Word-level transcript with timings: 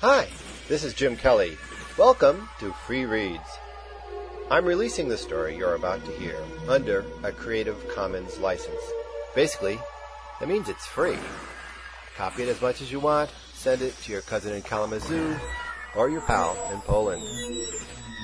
Hi, 0.00 0.28
this 0.68 0.84
is 0.84 0.94
Jim 0.94 1.16
Kelly. 1.16 1.58
Welcome 1.98 2.48
to 2.60 2.72
Free 2.86 3.04
Reads. 3.04 3.58
I'm 4.48 4.64
releasing 4.64 5.08
the 5.08 5.18
story 5.18 5.56
you're 5.56 5.74
about 5.74 6.04
to 6.04 6.12
hear 6.12 6.36
under 6.68 7.04
a 7.24 7.32
Creative 7.32 7.76
Commons 7.88 8.38
license. 8.38 8.80
Basically, 9.34 9.76
that 10.38 10.48
means 10.48 10.68
it's 10.68 10.86
free. 10.86 11.18
Copy 12.16 12.44
it 12.44 12.48
as 12.48 12.62
much 12.62 12.80
as 12.80 12.92
you 12.92 13.00
want, 13.00 13.30
send 13.54 13.82
it 13.82 13.92
to 14.02 14.12
your 14.12 14.20
cousin 14.20 14.54
in 14.54 14.62
Kalamazoo 14.62 15.36
or 15.96 16.08
your 16.08 16.20
pal 16.20 16.56
in 16.72 16.80
Poland. 16.82 17.24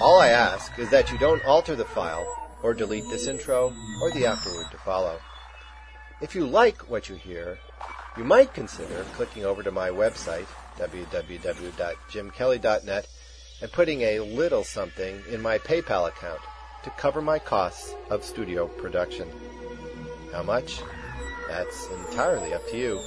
All 0.01 0.21
I 0.21 0.29
ask 0.29 0.79
is 0.79 0.91
that 0.91 1.11
you 1.11 1.19
don't 1.19 1.45
alter 1.45 1.75
the 1.75 1.85
file 1.85 2.25
or 2.63 2.73
delete 2.73 3.09
this 3.11 3.27
intro 3.27 3.75
or 4.01 4.13
the 4.13 4.27
afterword 4.27 4.71
to 4.71 4.79
follow. 4.79 5.19
If 6.23 6.37
you 6.37 6.47
like 6.47 6.89
what 6.89 7.09
you 7.09 7.17
hear, 7.17 7.59
you 8.17 8.23
might 8.23 8.55
consider 8.55 9.05
clicking 9.15 9.45
over 9.45 9.65
to 9.65 9.73
my 9.73 9.89
website, 9.89 10.47
www.jimkelly.net, 10.79 13.07
and 13.63 13.73
putting 13.73 14.03
a 14.03 14.21
little 14.21 14.65
something 14.65 15.23
in 15.31 15.41
my 15.41 15.59
PayPal 15.59 16.09
account 16.09 16.41
to 16.83 16.91
cover 16.91 17.23
my 17.23 17.39
costs 17.39 17.95
of 18.11 18.25
studio 18.25 18.67
production. 18.67 19.29
How 20.33 20.43
much? 20.43 20.83
That's 21.49 21.89
entirely 21.91 22.53
up 22.53 22.67
to 22.69 22.77
you. 22.77 23.01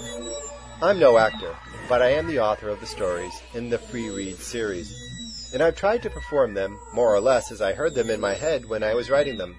I'm 0.82 1.00
no 1.00 1.18
actor, 1.18 1.56
but 1.90 2.02
I 2.02 2.12
am 2.12 2.28
the 2.28 2.40
author 2.40 2.70
of 2.70 2.80
the 2.80 2.86
stories 2.86 3.42
in 3.54 3.70
the 3.70 3.78
Free 3.78 4.10
Read 4.10 4.38
series, 4.38 5.52
and 5.54 5.62
I've 5.62 5.76
tried 5.76 6.04
to 6.04 6.10
perform 6.10 6.54
them 6.54 6.80
more 6.94 7.14
or 7.14 7.20
less 7.20 7.52
as 7.52 7.62
I 7.62 7.74
heard 7.74 7.96
them 7.96 8.10
in 8.10 8.20
my 8.20 8.36
head 8.36 8.66
when 8.66 8.84
I 8.84 8.94
was 8.94 9.10
writing 9.10 9.38
them. 9.38 9.56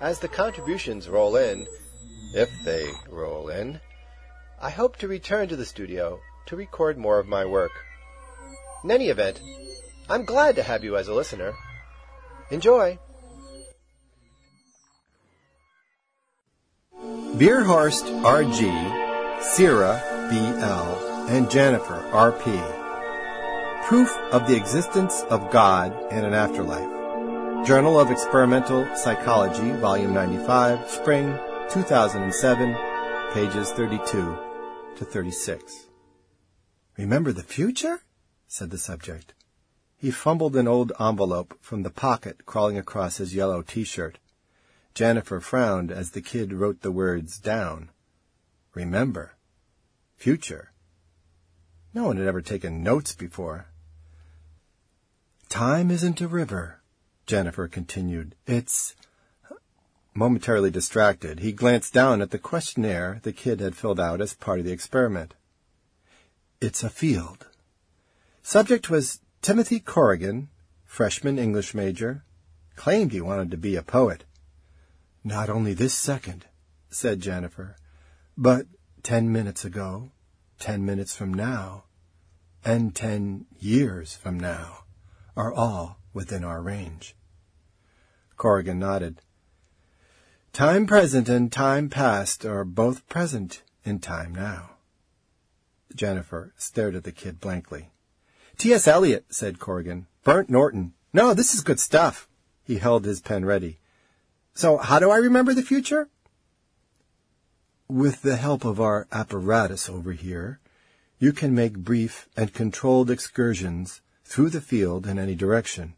As 0.00 0.18
the 0.18 0.28
contributions 0.28 1.08
roll 1.08 1.36
in, 1.36 1.66
if 2.34 2.50
they 2.64 2.90
roll 3.08 3.48
in, 3.48 3.80
I 4.60 4.70
hope 4.70 4.96
to 4.96 5.08
return 5.08 5.48
to 5.48 5.56
the 5.56 5.64
studio 5.64 6.20
to 6.48 6.56
record 6.56 6.98
more 6.98 7.18
of 7.18 7.28
my 7.28 7.44
work. 7.44 7.70
In 8.82 8.90
any 8.90 9.08
event, 9.08 9.40
I'm 10.08 10.24
glad 10.24 10.56
to 10.56 10.62
have 10.62 10.82
you 10.82 10.96
as 10.96 11.06
a 11.06 11.14
listener. 11.14 11.52
Enjoy! 12.50 12.98
Beerhorst 17.36 18.24
R.G., 18.24 18.60
Sierra 19.42 20.02
B.L., 20.30 21.26
and 21.28 21.50
Jennifer 21.50 22.02
R.P. 22.12 22.58
Proof 23.86 24.10
of 24.32 24.48
the 24.48 24.56
Existence 24.56 25.22
of 25.28 25.50
God 25.50 25.92
and 26.10 26.24
an 26.24 26.32
Afterlife. 26.32 27.66
Journal 27.66 28.00
of 28.00 28.10
Experimental 28.10 28.88
Psychology, 28.96 29.72
Volume 29.72 30.14
95, 30.14 30.88
Spring 30.88 31.38
2007, 31.68 32.74
pages 33.34 33.70
32 33.72 34.38
to 34.96 35.04
36. 35.04 35.87
Remember 36.98 37.32
the 37.32 37.44
future? 37.44 38.00
said 38.48 38.70
the 38.70 38.76
subject. 38.76 39.32
He 39.96 40.10
fumbled 40.10 40.56
an 40.56 40.66
old 40.66 40.92
envelope 40.98 41.56
from 41.60 41.84
the 41.84 41.90
pocket 41.90 42.44
crawling 42.44 42.76
across 42.76 43.18
his 43.18 43.36
yellow 43.36 43.62
t-shirt. 43.62 44.18
Jennifer 44.94 45.38
frowned 45.38 45.92
as 45.92 46.10
the 46.10 46.20
kid 46.20 46.52
wrote 46.52 46.80
the 46.80 46.90
words 46.90 47.38
down. 47.38 47.90
Remember. 48.74 49.36
Future. 50.16 50.72
No 51.94 52.04
one 52.04 52.16
had 52.16 52.26
ever 52.26 52.42
taken 52.42 52.82
notes 52.82 53.14
before. 53.14 53.68
Time 55.48 55.92
isn't 55.92 56.20
a 56.20 56.26
river, 56.26 56.80
Jennifer 57.26 57.68
continued. 57.68 58.34
It's... 58.44 58.96
Momentarily 60.14 60.72
distracted, 60.72 61.38
he 61.38 61.52
glanced 61.52 61.94
down 61.94 62.20
at 62.20 62.32
the 62.32 62.38
questionnaire 62.40 63.20
the 63.22 63.32
kid 63.32 63.60
had 63.60 63.76
filled 63.76 64.00
out 64.00 64.20
as 64.20 64.34
part 64.34 64.58
of 64.58 64.64
the 64.64 64.72
experiment. 64.72 65.34
It's 66.60 66.82
a 66.82 66.90
field. 66.90 67.46
Subject 68.42 68.90
was 68.90 69.20
Timothy 69.42 69.78
Corrigan, 69.78 70.48
freshman 70.84 71.38
English 71.38 71.72
major, 71.72 72.24
claimed 72.74 73.12
he 73.12 73.20
wanted 73.20 73.52
to 73.52 73.56
be 73.56 73.76
a 73.76 73.82
poet. 73.82 74.24
Not 75.22 75.48
only 75.48 75.72
this 75.72 75.94
second, 75.94 76.46
said 76.90 77.20
Jennifer, 77.20 77.76
but 78.36 78.66
ten 79.04 79.30
minutes 79.30 79.64
ago, 79.64 80.10
ten 80.58 80.84
minutes 80.84 81.14
from 81.14 81.32
now, 81.32 81.84
and 82.64 82.92
ten 82.92 83.46
years 83.60 84.16
from 84.16 84.40
now 84.40 84.82
are 85.36 85.54
all 85.54 86.00
within 86.12 86.42
our 86.42 86.60
range. 86.60 87.14
Corrigan 88.36 88.80
nodded. 88.80 89.20
Time 90.52 90.88
present 90.88 91.28
and 91.28 91.52
time 91.52 91.88
past 91.88 92.44
are 92.44 92.64
both 92.64 93.08
present 93.08 93.62
in 93.84 94.00
time 94.00 94.34
now. 94.34 94.70
Jennifer 95.94 96.52
stared 96.56 96.94
at 96.94 97.04
the 97.04 97.12
kid 97.12 97.40
blankly. 97.40 97.90
T.S. 98.56 98.88
Eliot, 98.88 99.26
said 99.30 99.58
Corrigan. 99.58 100.06
Burnt 100.24 100.50
Norton. 100.50 100.92
No, 101.12 101.32
this 101.34 101.54
is 101.54 101.60
good 101.60 101.80
stuff. 101.80 102.28
He 102.64 102.78
held 102.78 103.04
his 103.04 103.20
pen 103.20 103.44
ready. 103.44 103.78
So 104.54 104.76
how 104.76 104.98
do 104.98 105.10
I 105.10 105.16
remember 105.16 105.54
the 105.54 105.62
future? 105.62 106.08
With 107.88 108.22
the 108.22 108.36
help 108.36 108.64
of 108.64 108.80
our 108.80 109.06
apparatus 109.10 109.88
over 109.88 110.12
here, 110.12 110.60
you 111.18 111.32
can 111.32 111.54
make 111.54 111.78
brief 111.78 112.28
and 112.36 112.52
controlled 112.52 113.10
excursions 113.10 114.00
through 114.24 114.50
the 114.50 114.60
field 114.60 115.06
in 115.06 115.18
any 115.18 115.34
direction. 115.34 115.94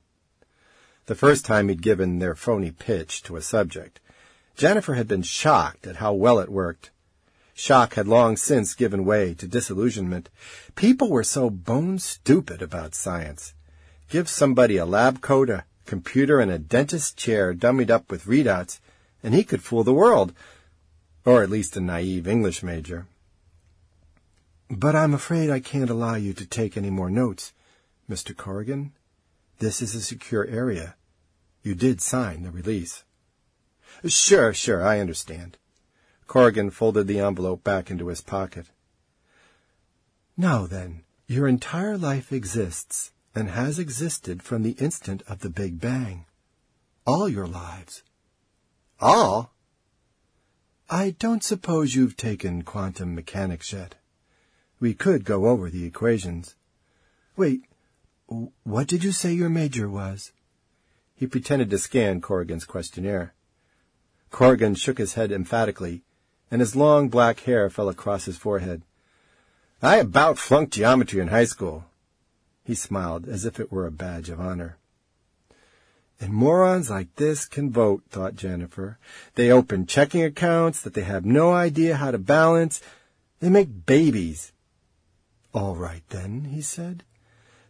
The 1.07 1.15
first 1.15 1.45
time 1.45 1.69
he'd 1.69 1.83
given 1.83 2.19
their 2.19 2.37
phony 2.37 2.71
pitch 2.71 3.23
to 3.25 3.37
a 3.37 3.43
subject, 3.43 3.99
Jennifer 4.57 4.95
had 4.95 5.09
been 5.09 5.23
shocked 5.23 5.87
at 5.87 5.97
how 5.97 6.13
well 6.13 6.39
it 6.39 6.49
worked. 6.49 6.91
Shock 7.61 7.93
had 7.93 8.09
long 8.09 8.39
since 8.39 8.73
given 8.73 9.05
way 9.05 9.35
to 9.35 9.47
disillusionment. 9.47 10.31
People 10.77 11.11
were 11.11 11.23
so 11.23 11.51
bone 11.51 11.99
stupid 11.99 12.63
about 12.63 12.95
science. 12.95 13.53
Give 14.09 14.31
somebody 14.31 14.79
a 14.79 14.87
lab 14.87 15.21
coat, 15.21 15.51
a 15.51 15.65
computer, 15.85 16.41
and 16.41 16.51
a 16.51 16.59
dentist 16.59 17.19
chair 17.19 17.53
dummied 17.53 17.91
up 17.91 18.11
with 18.11 18.25
readouts, 18.25 18.81
and 19.23 19.35
he 19.35 19.45
could 19.45 19.63
fool 19.63 19.85
the 19.85 19.93
world, 19.93 20.33
or 21.27 21.43
at 21.43 21.51
least 21.51 21.77
a 21.77 21.83
naive 21.83 22.27
English 22.27 22.63
major. 22.63 23.07
But 24.71 24.97
I'm 24.97 25.13
afraid 25.13 25.51
I 25.51 25.61
can't 25.61 25.91
allow 25.91 26.15
you 26.15 26.33
to 26.33 26.47
take 26.47 26.79
any 26.79 26.89
more 26.89 27.11
notes, 27.11 27.53
Mr. 28.09 28.35
Corrigan. 28.35 28.93
This 29.59 29.83
is 29.83 29.95
a 29.95 30.01
secure 30.01 30.47
area. 30.47 30.97
You 31.63 31.75
did 31.75 32.01
sign 32.01 32.43
the 32.43 32.51
release. 32.51 33.05
Sure, 34.07 34.55
sure, 34.55 34.83
I 34.83 34.99
understand. 34.99 35.59
Corrigan 36.31 36.71
folded 36.71 37.09
the 37.09 37.19
envelope 37.19 37.65
back 37.65 37.91
into 37.91 38.07
his 38.07 38.21
pocket. 38.21 38.67
Now 40.37 40.65
then, 40.65 41.03
your 41.27 41.49
entire 41.49 41.99
life 41.99 42.33
exists 42.33 43.11
and 43.35 43.49
has 43.49 43.81
existed 43.81 44.41
from 44.41 44.63
the 44.63 44.77
instant 44.79 45.25
of 45.27 45.41
the 45.41 45.51
Big 45.51 45.81
Bang. 45.81 46.27
All 47.05 47.29
your 47.29 47.49
lives. 47.49 48.05
All? 49.01 49.53
I 50.89 51.17
don't 51.19 51.43
suppose 51.43 51.97
you've 51.97 52.17
taken 52.17 52.63
quantum 52.63 53.13
mechanics 53.17 53.73
yet. 53.73 53.97
We 54.79 54.95
could 54.95 55.25
go 55.25 55.49
over 55.49 55.69
the 55.69 55.85
equations. 55.85 56.55
Wait, 57.37 57.63
what 58.63 58.87
did 58.87 59.03
you 59.03 59.11
say 59.11 59.33
your 59.33 59.51
major 59.51 59.91
was? 59.91 60.31
He 61.17 61.27
pretended 61.27 61.71
to 61.71 61.79
scan 61.79 62.21
Corrigan's 62.21 62.65
questionnaire. 62.65 63.35
Corrigan 64.31 64.77
shook 64.77 64.99
his 64.99 65.15
head 65.15 65.33
emphatically, 65.33 66.05
and 66.51 66.61
his 66.61 66.77
long 66.77 67.09
black 67.09 67.41
hair 67.41 67.71
fell 67.71 67.89
across 67.89 68.25
his 68.25 68.37
forehead. 68.37 68.83
I 69.83 69.97
about 69.97 70.39
flunked 70.39 70.75
geometry 70.75 71.21
in 71.21 71.29
high 71.29 71.45
school. 71.45 71.85
He 72.65 72.75
smiled 72.75 73.29
as 73.29 73.45
if 73.45 73.59
it 73.59 73.73
were 73.73 73.87
a 73.87 73.93
badge 73.93 74.29
of 74.29 74.41
honor. 74.41 74.77
And 76.21 76.35
morons 76.35 76.91
like 76.91 77.15
this 77.17 77.47
can 77.47 77.71
vote, 77.71 78.03
thought 78.11 78.37
Jennifer. 78.37 78.99
They 79.37 79.51
open 79.51 79.87
checking 79.87 80.23
accounts 80.23 80.83
that 80.83 80.93
they 80.93 81.03
have 81.03 81.25
no 81.25 81.53
idea 81.53 81.97
how 81.97 82.11
to 82.11 82.19
balance. 82.19 82.83
They 83.41 83.49
make 83.49 83.87
babies. 83.87 84.53
All 85.55 85.75
right, 85.75 86.03
then, 86.11 86.45
he 86.45 86.61
said. 86.61 87.05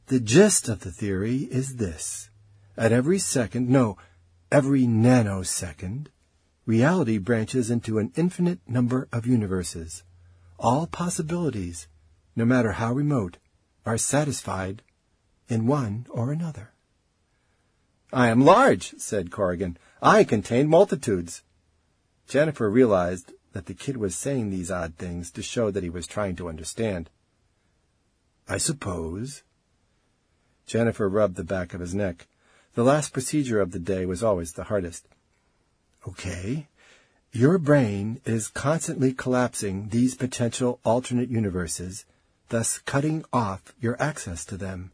The 0.09 0.19
gist 0.19 0.69
of 0.69 0.81
the 0.81 0.91
theory 0.91 1.49
is 1.51 1.77
this. 1.77 2.29
At 2.77 2.91
every 2.91 3.21
second, 3.21 3.69
no, 3.69 3.97
every 4.51 4.83
nanosecond, 4.83 6.09
reality 6.67 7.19
branches 7.19 7.71
into 7.71 7.99
an 7.99 8.13
infinite 8.17 8.61
number 8.69 9.09
of 9.13 9.27
universes. 9.27 10.03
All 10.59 10.87
possibilities, 10.87 11.89
no 12.37 12.45
matter 12.45 12.73
how 12.73 12.93
remote, 12.93 13.39
are 13.87 13.99
satisfied 13.99 14.83
in 15.49 15.67
one 15.67 16.07
or 16.11 16.33
another. 16.33 16.73
I 18.13 18.29
am 18.29 18.45
large, 18.45 18.95
said 18.99 19.31
Corrigan. 19.31 19.79
I 20.03 20.25
contain 20.25 20.69
multitudes. 20.69 21.43
Jennifer 22.27 22.69
realized 22.69 23.33
that 23.53 23.67
the 23.67 23.75
kid 23.75 23.97
was 23.97 24.15
saying 24.15 24.51
these 24.51 24.71
odd 24.71 24.97
things 24.97 25.31
to 25.33 25.43
show 25.43 25.71
that 25.71 25.83
he 25.83 25.91
was 25.91 26.07
trying 26.07 26.37
to 26.37 26.49
understand. 26.49 27.11
I 28.49 28.59
suppose. 28.59 29.43
Jennifer 30.67 31.09
rubbed 31.09 31.37
the 31.37 31.45
back 31.45 31.75
of 31.75 31.81
his 31.81 31.95
neck. 31.95 32.27
The 32.75 32.85
last 32.85 33.13
procedure 33.13 33.61
of 33.61 33.73
the 33.73 33.79
day 33.79 34.07
was 34.07 34.23
always 34.23 34.53
the 34.53 34.65
hardest. 34.65 35.09
Okay. 36.07 36.67
Your 37.33 37.59
brain 37.59 38.21
is 38.25 38.49
constantly 38.49 39.13
collapsing 39.13 39.91
these 39.91 40.15
potential 40.15 40.81
alternate 40.85 41.29
universes 41.29 42.05
thus 42.51 42.79
cutting 42.81 43.25
off 43.33 43.73
your 43.81 44.01
access 44.03 44.45
to 44.45 44.57
them. 44.57 44.93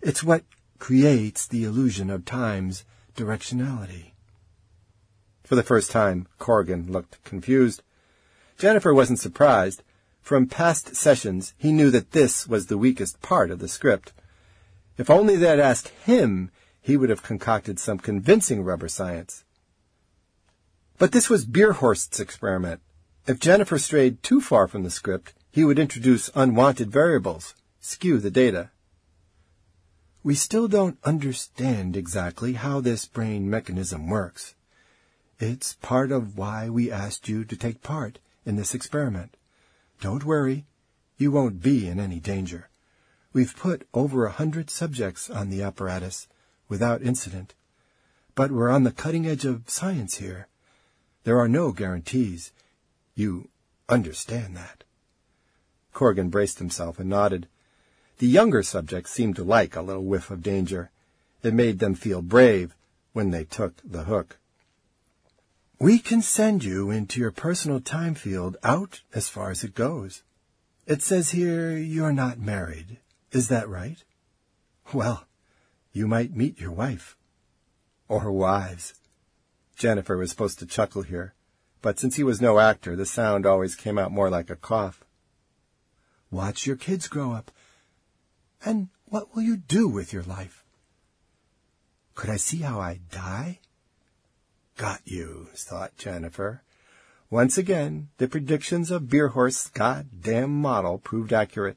It's 0.00 0.24
what 0.24 0.44
creates 0.78 1.46
the 1.46 1.64
illusion 1.64 2.08
of 2.08 2.24
time's 2.24 2.84
directionality. 3.16 4.12
For 5.42 5.56
the 5.56 5.62
first 5.62 5.90
time, 5.90 6.26
Corrigan 6.38 6.90
looked 6.90 7.22
confused. 7.24 7.82
Jennifer 8.56 8.94
wasn't 8.94 9.18
surprised. 9.18 9.82
From 10.22 10.46
past 10.46 10.96
sessions, 10.96 11.52
he 11.58 11.70
knew 11.70 11.90
that 11.90 12.12
this 12.12 12.46
was 12.46 12.66
the 12.66 12.78
weakest 12.78 13.20
part 13.20 13.50
of 13.50 13.58
the 13.58 13.68
script. 13.68 14.12
If 14.96 15.10
only 15.10 15.36
they'd 15.36 15.60
asked 15.60 15.88
him, 15.88 16.50
he 16.80 16.96
would 16.96 17.10
have 17.10 17.22
concocted 17.22 17.78
some 17.78 17.98
convincing 17.98 18.62
rubber 18.62 18.88
science. 18.88 19.43
But 20.96 21.12
this 21.12 21.28
was 21.28 21.44
Bierhorst's 21.44 22.20
experiment. 22.20 22.80
If 23.26 23.40
Jennifer 23.40 23.78
strayed 23.78 24.22
too 24.22 24.40
far 24.40 24.68
from 24.68 24.84
the 24.84 24.90
script, 24.90 25.34
he 25.50 25.64
would 25.64 25.78
introduce 25.78 26.30
unwanted 26.34 26.90
variables, 26.90 27.54
skew 27.80 28.18
the 28.18 28.30
data. 28.30 28.70
We 30.22 30.34
still 30.34 30.68
don't 30.68 30.98
understand 31.04 31.96
exactly 31.96 32.54
how 32.54 32.80
this 32.80 33.06
brain 33.06 33.50
mechanism 33.50 34.08
works. 34.08 34.54
It's 35.38 35.74
part 35.74 36.12
of 36.12 36.38
why 36.38 36.68
we 36.68 36.90
asked 36.90 37.28
you 37.28 37.44
to 37.44 37.56
take 37.56 37.82
part 37.82 38.20
in 38.46 38.56
this 38.56 38.74
experiment. 38.74 39.36
Don't 40.00 40.24
worry, 40.24 40.64
you 41.18 41.30
won't 41.30 41.62
be 41.62 41.88
in 41.88 41.98
any 41.98 42.20
danger. 42.20 42.70
We've 43.32 43.56
put 43.56 43.88
over 43.92 44.26
a 44.26 44.32
hundred 44.32 44.70
subjects 44.70 45.28
on 45.28 45.50
the 45.50 45.62
apparatus 45.62 46.28
without 46.68 47.02
incident. 47.02 47.54
But 48.34 48.52
we're 48.52 48.70
on 48.70 48.84
the 48.84 48.92
cutting 48.92 49.26
edge 49.26 49.44
of 49.44 49.68
science 49.68 50.16
here. 50.16 50.46
There 51.24 51.38
are 51.38 51.48
no 51.48 51.72
guarantees. 51.72 52.52
You 53.14 53.48
understand 53.88 54.56
that. 54.56 54.84
Corrigan 55.92 56.28
braced 56.28 56.58
himself 56.58 56.98
and 56.98 57.08
nodded. 57.08 57.48
The 58.18 58.26
younger 58.26 58.62
subjects 58.62 59.10
seemed 59.10 59.36
to 59.36 59.44
like 59.44 59.74
a 59.74 59.82
little 59.82 60.04
whiff 60.04 60.30
of 60.30 60.42
danger. 60.42 60.90
It 61.42 61.54
made 61.54 61.78
them 61.78 61.94
feel 61.94 62.22
brave 62.22 62.74
when 63.12 63.30
they 63.30 63.44
took 63.44 63.80
the 63.84 64.04
hook. 64.04 64.38
We 65.78 65.98
can 65.98 66.22
send 66.22 66.62
you 66.64 66.90
into 66.90 67.20
your 67.20 67.32
personal 67.32 67.80
time 67.80 68.14
field 68.14 68.56
out 68.62 69.02
as 69.12 69.28
far 69.28 69.50
as 69.50 69.64
it 69.64 69.74
goes. 69.74 70.22
It 70.86 71.02
says 71.02 71.30
here 71.30 71.76
you're 71.76 72.12
not 72.12 72.38
married. 72.38 72.98
Is 73.32 73.48
that 73.48 73.68
right? 73.68 74.02
Well, 74.92 75.26
you 75.92 76.06
might 76.06 76.36
meet 76.36 76.60
your 76.60 76.72
wife. 76.72 77.16
Or 78.08 78.30
wives. 78.30 78.94
Jennifer 79.76 80.16
was 80.16 80.30
supposed 80.30 80.58
to 80.60 80.66
chuckle 80.66 81.02
here, 81.02 81.34
but 81.82 81.98
since 81.98 82.16
he 82.16 82.24
was 82.24 82.40
no 82.40 82.58
actor, 82.58 82.96
the 82.96 83.06
sound 83.06 83.44
always 83.44 83.74
came 83.74 83.98
out 83.98 84.12
more 84.12 84.30
like 84.30 84.50
a 84.50 84.56
cough. 84.56 85.04
Watch 86.30 86.66
your 86.66 86.76
kids 86.76 87.08
grow 87.08 87.32
up. 87.32 87.50
And 88.64 88.88
what 89.06 89.34
will 89.34 89.42
you 89.42 89.56
do 89.56 89.88
with 89.88 90.12
your 90.12 90.22
life? 90.22 90.64
Could 92.14 92.30
I 92.30 92.36
see 92.36 92.58
how 92.58 92.80
I 92.80 93.00
die? 93.10 93.60
Got 94.76 95.02
you, 95.04 95.48
thought 95.54 95.96
Jennifer. 95.96 96.62
Once 97.30 97.58
again, 97.58 98.08
the 98.18 98.28
predictions 98.28 98.90
of 98.90 99.08
Bierhorst's 99.08 99.70
goddamn 99.70 100.50
model 100.50 100.98
proved 100.98 101.32
accurate. 101.32 101.76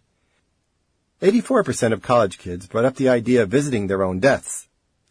84% 1.22 1.94
of 1.94 2.02
college 2.02 2.38
kids 2.38 2.68
brought 2.68 2.86
up 2.86 2.96
the 2.96 3.10
idea 3.10 3.44
of 3.44 3.50
visiting 3.50 3.88
their 3.88 4.04
own 4.04 4.20
deaths, 4.20 4.68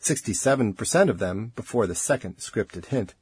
67% 0.07 1.09
of 1.09 1.19
them 1.19 1.53
before 1.57 1.87
the 1.87 1.95
second 1.95 2.39
scripted 2.39 2.87
hint. 2.87 3.15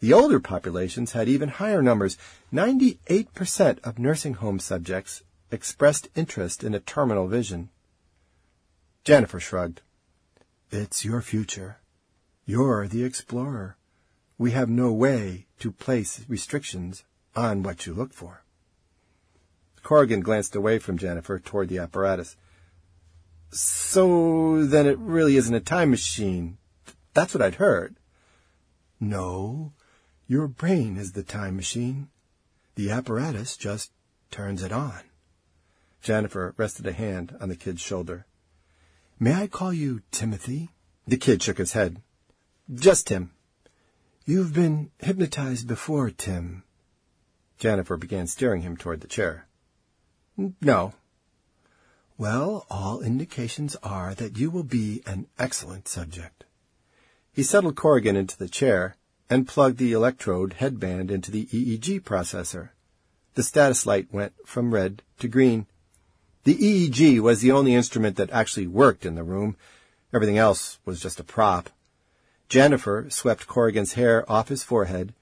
The 0.00 0.12
older 0.12 0.40
populations 0.40 1.12
had 1.12 1.28
even 1.28 1.48
higher 1.48 1.82
numbers. 1.82 2.18
98% 2.52 3.78
of 3.84 3.98
nursing 3.98 4.34
home 4.34 4.58
subjects 4.58 5.22
expressed 5.50 6.08
interest 6.14 6.64
in 6.64 6.74
a 6.74 6.80
terminal 6.80 7.28
vision. 7.28 7.70
Jennifer 9.04 9.40
shrugged. 9.40 9.82
It's 10.70 11.04
your 11.04 11.22
future. 11.22 11.78
You're 12.44 12.88
the 12.88 13.04
explorer 13.04 13.76
we 14.42 14.50
have 14.50 14.68
no 14.68 14.92
way 14.92 15.46
to 15.60 15.70
place 15.70 16.24
restrictions 16.26 17.04
on 17.36 17.62
what 17.62 17.86
you 17.86 17.94
look 17.94 18.12
for. 18.12 18.42
Corrigan 19.84 20.20
glanced 20.20 20.56
away 20.56 20.80
from 20.80 20.98
Jennifer 20.98 21.38
toward 21.38 21.68
the 21.68 21.78
apparatus. 21.78 22.36
So 23.52 24.64
then 24.64 24.86
it 24.86 24.98
really 24.98 25.36
isn't 25.36 25.54
a 25.54 25.60
time 25.60 25.90
machine. 25.90 26.56
That's 27.12 27.34
what 27.34 27.42
I'd 27.42 27.56
heard. 27.56 27.96
No, 28.98 29.72
your 30.26 30.48
brain 30.48 30.96
is 30.96 31.12
the 31.12 31.22
time 31.22 31.56
machine. 31.56 32.08
The 32.74 32.90
apparatus 32.90 33.56
just 33.58 33.92
turns 34.30 34.62
it 34.62 34.72
on. 34.72 35.00
Jennifer 36.00 36.54
rested 36.56 36.86
a 36.86 36.92
hand 36.92 37.36
on 37.40 37.50
the 37.50 37.56
kid's 37.56 37.82
shoulder. 37.82 38.26
May 39.20 39.34
I 39.34 39.46
call 39.46 39.72
you 39.72 40.00
Timothy? 40.10 40.70
The 41.06 41.18
kid 41.18 41.42
shook 41.42 41.58
his 41.58 41.74
head. 41.74 42.00
Just 42.74 43.08
Tim. 43.08 43.32
You've 44.24 44.54
been 44.54 44.90
hypnotized 44.98 45.68
before, 45.68 46.10
Tim. 46.10 46.62
Jennifer 47.58 47.96
began 47.96 48.26
steering 48.26 48.62
him 48.62 48.76
toward 48.76 49.00
the 49.00 49.08
chair. 49.08 49.46
No. 50.60 50.94
Well, 52.22 52.66
all 52.70 53.00
indications 53.00 53.74
are 53.82 54.14
that 54.14 54.38
you 54.38 54.48
will 54.48 54.62
be 54.62 55.02
an 55.06 55.26
excellent 55.40 55.88
subject. 55.88 56.44
He 57.32 57.42
settled 57.42 57.74
Corrigan 57.74 58.14
into 58.14 58.38
the 58.38 58.48
chair 58.48 58.94
and 59.28 59.48
plugged 59.48 59.78
the 59.78 59.92
electrode 59.92 60.52
headband 60.52 61.10
into 61.10 61.32
the 61.32 61.46
EEG 61.46 62.02
processor. 62.02 62.68
The 63.34 63.42
status 63.42 63.86
light 63.86 64.06
went 64.12 64.34
from 64.46 64.72
red 64.72 65.02
to 65.18 65.26
green. 65.26 65.66
The 66.44 66.54
EEG 66.54 67.18
was 67.18 67.40
the 67.40 67.50
only 67.50 67.74
instrument 67.74 68.14
that 68.18 68.30
actually 68.30 68.68
worked 68.68 69.04
in 69.04 69.16
the 69.16 69.24
room. 69.24 69.56
Everything 70.14 70.38
else 70.38 70.78
was 70.84 71.00
just 71.00 71.18
a 71.18 71.24
prop. 71.24 71.70
Jennifer 72.48 73.06
swept 73.08 73.48
Corrigan's 73.48 73.94
hair 73.94 74.24
off 74.30 74.46
his 74.46 74.62
forehead 74.62 75.12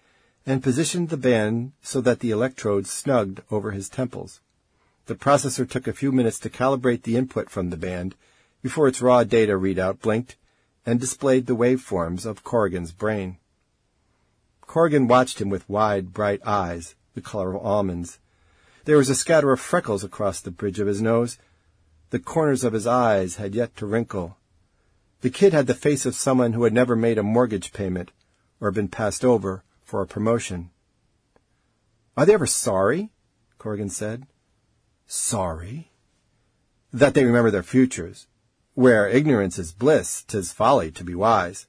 and 0.45 0.63
positioned 0.63 1.09
the 1.09 1.17
band 1.17 1.73
so 1.81 2.03
that 2.03 2.21
the 2.21 2.31
electrodes 2.31 2.91
snugged 2.91 3.41
over 3.51 3.71
his 3.71 3.89
temples. 3.89 4.43
The 5.11 5.17
processor 5.17 5.69
took 5.69 5.89
a 5.89 5.93
few 5.93 6.13
minutes 6.13 6.39
to 6.39 6.49
calibrate 6.49 7.03
the 7.03 7.17
input 7.17 7.51
from 7.51 7.71
the 7.71 7.77
band 7.77 8.15
before 8.63 8.87
its 8.87 9.03
raw 9.03 9.25
data 9.25 9.55
readout 9.55 10.01
blinked 10.01 10.37
and 10.87 11.01
displayed 11.01 11.47
the 11.47 11.57
waveforms 11.57 12.25
of 12.25 12.45
Corrigan's 12.45 12.93
brain. 12.93 13.39
Corrigan 14.61 15.09
watched 15.09 15.41
him 15.41 15.49
with 15.49 15.69
wide, 15.69 16.13
bright 16.13 16.41
eyes, 16.47 16.95
the 17.15 17.21
color 17.21 17.57
of 17.57 17.67
almonds. 17.67 18.21
There 18.85 18.99
was 18.99 19.11
a 19.11 19.17
scatter 19.17 19.51
of 19.51 19.59
freckles 19.59 20.05
across 20.05 20.41
the 20.41 20.53
bridge 20.53 20.79
of 20.79 20.87
his 20.87 21.03
nose. 21.03 21.39
The 22.11 22.21
corners 22.21 22.63
of 22.63 22.73
his 22.73 22.87
eyes 22.87 23.35
had 23.35 23.53
yet 23.53 23.75
to 23.79 23.87
wrinkle, 23.87 24.37
the 25.23 25.31
kid 25.31 25.53
had 25.53 25.67
the 25.67 25.75
face 25.75 26.07
of 26.07 26.15
someone 26.15 26.53
who 26.53 26.63
had 26.63 26.73
never 26.73 26.95
made 26.95 27.19
a 27.19 27.25
mortgage 27.25 27.73
payment 27.73 28.13
or 28.61 28.71
been 28.71 28.87
passed 28.87 29.25
over 29.25 29.65
for 29.83 30.03
a 30.03 30.07
promotion. 30.07 30.71
Are 32.17 32.25
they 32.25 32.35
ever 32.35 32.47
sorry? 32.47 33.11
Corrigan 33.59 33.91
said. 33.91 34.29
Sorry? 35.13 35.91
That 36.93 37.15
they 37.15 37.25
remember 37.25 37.51
their 37.51 37.65
futures. 37.65 38.29
Where 38.75 39.09
ignorance 39.09 39.59
is 39.59 39.73
bliss, 39.73 40.23
'tis 40.23 40.53
folly 40.53 40.93
to 40.93 41.03
be 41.03 41.17
wise. 41.17 41.67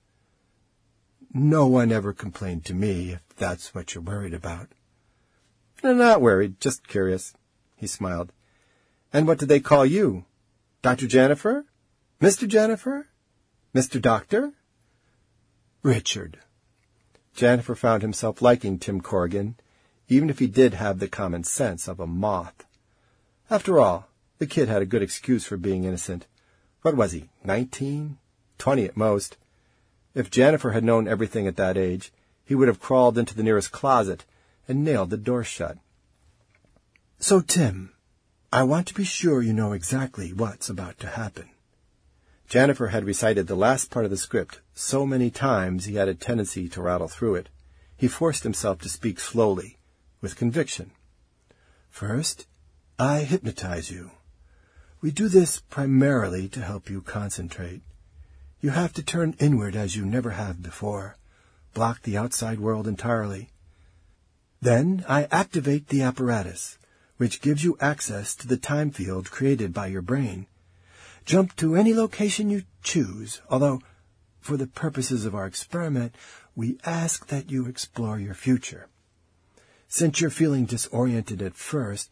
No 1.33 1.65
one 1.65 1.91
ever 1.91 2.13
complained 2.13 2.65
to 2.65 2.75
me, 2.75 3.13
if 3.13 3.21
that's 3.35 3.73
what 3.73 3.95
you're 3.95 4.03
worried 4.03 4.35
about. 4.35 4.69
I'm 5.81 5.97
not 5.97 6.21
worried, 6.21 6.59
just 6.59 6.87
curious. 6.87 7.33
He 7.75 7.87
smiled. 7.87 8.31
And 9.11 9.25
what 9.25 9.39
did 9.39 9.49
they 9.49 9.59
call 9.59 9.87
you? 9.87 10.25
Dr. 10.83 11.07
Jennifer? 11.07 11.65
Mr. 12.21 12.47
Jennifer? 12.47 13.07
Mr. 13.73 13.99
Doctor? 13.99 14.53
Richard. 15.81 16.37
Jennifer 17.33 17.73
found 17.73 18.03
himself 18.03 18.39
liking 18.39 18.77
Tim 18.77 19.01
Corrigan, 19.01 19.55
even 20.07 20.29
if 20.29 20.37
he 20.37 20.45
did 20.45 20.75
have 20.75 20.99
the 20.99 21.07
common 21.07 21.43
sense 21.43 21.87
of 21.87 21.99
a 21.99 22.05
moth. 22.05 22.67
After 23.51 23.79
all, 23.79 24.07
the 24.37 24.47
kid 24.47 24.69
had 24.69 24.81
a 24.81 24.85
good 24.85 25.01
excuse 25.01 25.43
for 25.43 25.57
being 25.57 25.83
innocent. 25.83 26.25
What 26.83 26.95
was 26.95 27.11
he, 27.11 27.29
nineteen? 27.43 28.17
Twenty 28.57 28.85
at 28.85 28.95
most. 28.95 29.35
If 30.15 30.31
Jennifer 30.31 30.71
had 30.71 30.85
known 30.85 31.05
everything 31.05 31.47
at 31.47 31.57
that 31.57 31.75
age, 31.75 32.13
he 32.45 32.55
would 32.55 32.69
have 32.69 32.79
crawled 32.79 33.17
into 33.17 33.35
the 33.35 33.43
nearest 33.43 33.73
closet 33.73 34.23
and 34.69 34.85
nailed 34.85 35.09
the 35.09 35.17
door 35.17 35.43
shut. 35.43 35.77
So, 37.19 37.41
Tim, 37.41 37.91
I 38.53 38.63
want 38.63 38.87
to 38.87 38.93
be 38.93 39.03
sure 39.03 39.41
you 39.41 39.51
know 39.51 39.73
exactly 39.73 40.31
what's 40.31 40.69
about 40.69 40.97
to 40.99 41.07
happen. 41.07 41.49
Jennifer 42.47 42.87
had 42.87 43.03
recited 43.03 43.47
the 43.47 43.55
last 43.55 43.91
part 43.91 44.05
of 44.05 44.11
the 44.11 44.17
script 44.17 44.61
so 44.73 45.05
many 45.05 45.29
times 45.29 45.83
he 45.83 45.95
had 45.95 46.07
a 46.07 46.15
tendency 46.15 46.69
to 46.69 46.81
rattle 46.81 47.09
through 47.09 47.35
it. 47.35 47.49
He 47.97 48.07
forced 48.07 48.43
himself 48.43 48.79
to 48.79 48.89
speak 48.89 49.19
slowly, 49.19 49.77
with 50.21 50.37
conviction. 50.37 50.91
First, 51.89 52.47
I 53.01 53.23
hypnotize 53.23 53.89
you. 53.89 54.11
We 55.01 55.09
do 55.09 55.27
this 55.27 55.59
primarily 55.59 56.47
to 56.49 56.61
help 56.61 56.87
you 56.87 57.01
concentrate. 57.01 57.81
You 58.59 58.69
have 58.69 58.93
to 58.93 59.01
turn 59.01 59.35
inward 59.39 59.75
as 59.75 59.95
you 59.95 60.05
never 60.05 60.29
have 60.29 60.61
before, 60.61 61.17
block 61.73 62.03
the 62.03 62.15
outside 62.15 62.59
world 62.59 62.87
entirely. 62.87 63.49
Then 64.61 65.03
I 65.09 65.23
activate 65.31 65.87
the 65.87 66.03
apparatus, 66.03 66.77
which 67.17 67.41
gives 67.41 67.63
you 67.63 67.75
access 67.81 68.35
to 68.35 68.47
the 68.47 68.55
time 68.55 68.91
field 68.91 69.31
created 69.31 69.73
by 69.73 69.87
your 69.87 70.03
brain. 70.03 70.45
Jump 71.25 71.55
to 71.55 71.75
any 71.75 71.95
location 71.95 72.51
you 72.51 72.65
choose, 72.83 73.41
although, 73.49 73.81
for 74.41 74.57
the 74.57 74.67
purposes 74.67 75.25
of 75.25 75.33
our 75.33 75.47
experiment, 75.47 76.13
we 76.55 76.77
ask 76.85 77.29
that 77.29 77.49
you 77.49 77.65
explore 77.65 78.19
your 78.19 78.35
future. 78.35 78.89
Since 79.87 80.21
you're 80.21 80.29
feeling 80.29 80.65
disoriented 80.65 81.41
at 81.41 81.55
first, 81.55 82.11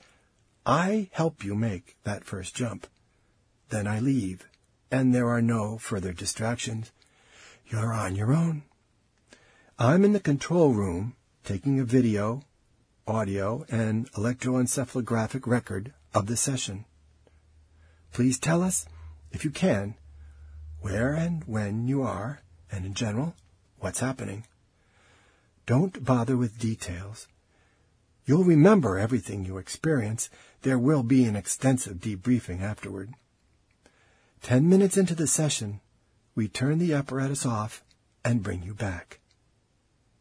I 0.70 1.10
help 1.14 1.44
you 1.44 1.56
make 1.56 1.96
that 2.04 2.24
first 2.24 2.54
jump. 2.54 2.86
Then 3.70 3.88
I 3.88 4.00
leave, 4.00 4.48
and 4.92 5.16
there 5.16 5.28
are 5.28 5.42
no 5.42 5.80
further 5.80 6.14
distractions. 6.14 6.92
You're 7.66 7.92
on 7.92 8.16
your 8.16 8.32
own. 8.32 8.62
I'm 9.80 10.06
in 10.06 10.14
the 10.14 10.20
control 10.20 10.74
room 10.74 11.16
taking 11.44 11.80
a 11.80 11.84
video, 11.84 12.44
audio, 13.08 13.66
and 13.70 14.12
electroencephalographic 14.12 15.48
record 15.48 15.92
of 16.14 16.28
the 16.28 16.38
session. 16.38 16.86
Please 18.14 18.38
tell 18.38 18.62
us, 18.62 18.86
if 19.32 19.44
you 19.44 19.50
can, 19.50 19.96
where 20.82 21.16
and 21.16 21.44
when 21.46 21.88
you 21.88 22.04
are, 22.04 22.44
and 22.72 22.86
in 22.86 22.94
general, 22.94 23.34
what's 23.80 24.02
happening. 24.02 24.46
Don't 25.66 26.06
bother 26.06 26.38
with 26.38 26.60
details. 26.60 27.28
You'll 28.30 28.44
remember 28.44 29.00
everything 29.00 29.44
you 29.44 29.58
experience. 29.58 30.30
There 30.62 30.78
will 30.78 31.02
be 31.02 31.26
an 31.26 31.36
extensive 31.36 31.98
debriefing 31.98 32.62
afterward. 32.62 33.16
Ten 34.44 34.70
minutes 34.70 34.98
into 34.98 35.16
the 35.16 35.26
session, 35.26 35.82
we 36.36 36.48
turn 36.48 36.78
the 36.78 36.94
apparatus 36.94 37.44
off 37.44 37.84
and 38.24 38.44
bring 38.44 38.62
you 38.62 38.76
back. 38.76 39.20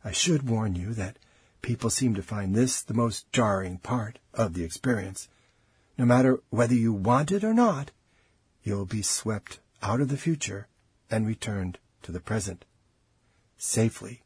I 0.03 0.13
should 0.13 0.49
warn 0.49 0.75
you 0.75 0.95
that 0.95 1.19
people 1.61 1.91
seem 1.91 2.15
to 2.15 2.23
find 2.23 2.55
this 2.55 2.81
the 2.81 2.95
most 2.95 3.31
jarring 3.31 3.77
part 3.77 4.19
of 4.33 4.55
the 4.55 4.65
experience. 4.65 5.29
No 5.99 6.07
matter 6.07 6.41
whether 6.49 6.75
you 6.75 6.95
want 6.95 7.31
it 7.31 7.45
or 7.45 7.53
not, 7.53 7.91
you'll 8.63 8.87
be 8.87 9.03
swept 9.03 9.61
out 9.83 10.01
of 10.01 10.09
the 10.09 10.17
future 10.17 10.67
and 11.11 11.27
returned 11.27 11.77
to 12.05 12.13
the 12.13 12.21
present. 12.21 12.65
Safely 13.59 14.23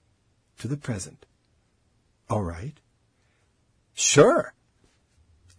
to 0.60 0.68
the 0.68 0.76
present. 0.76 1.26
All 2.30 2.44
right? 2.44 2.78
Sure. 3.94 4.54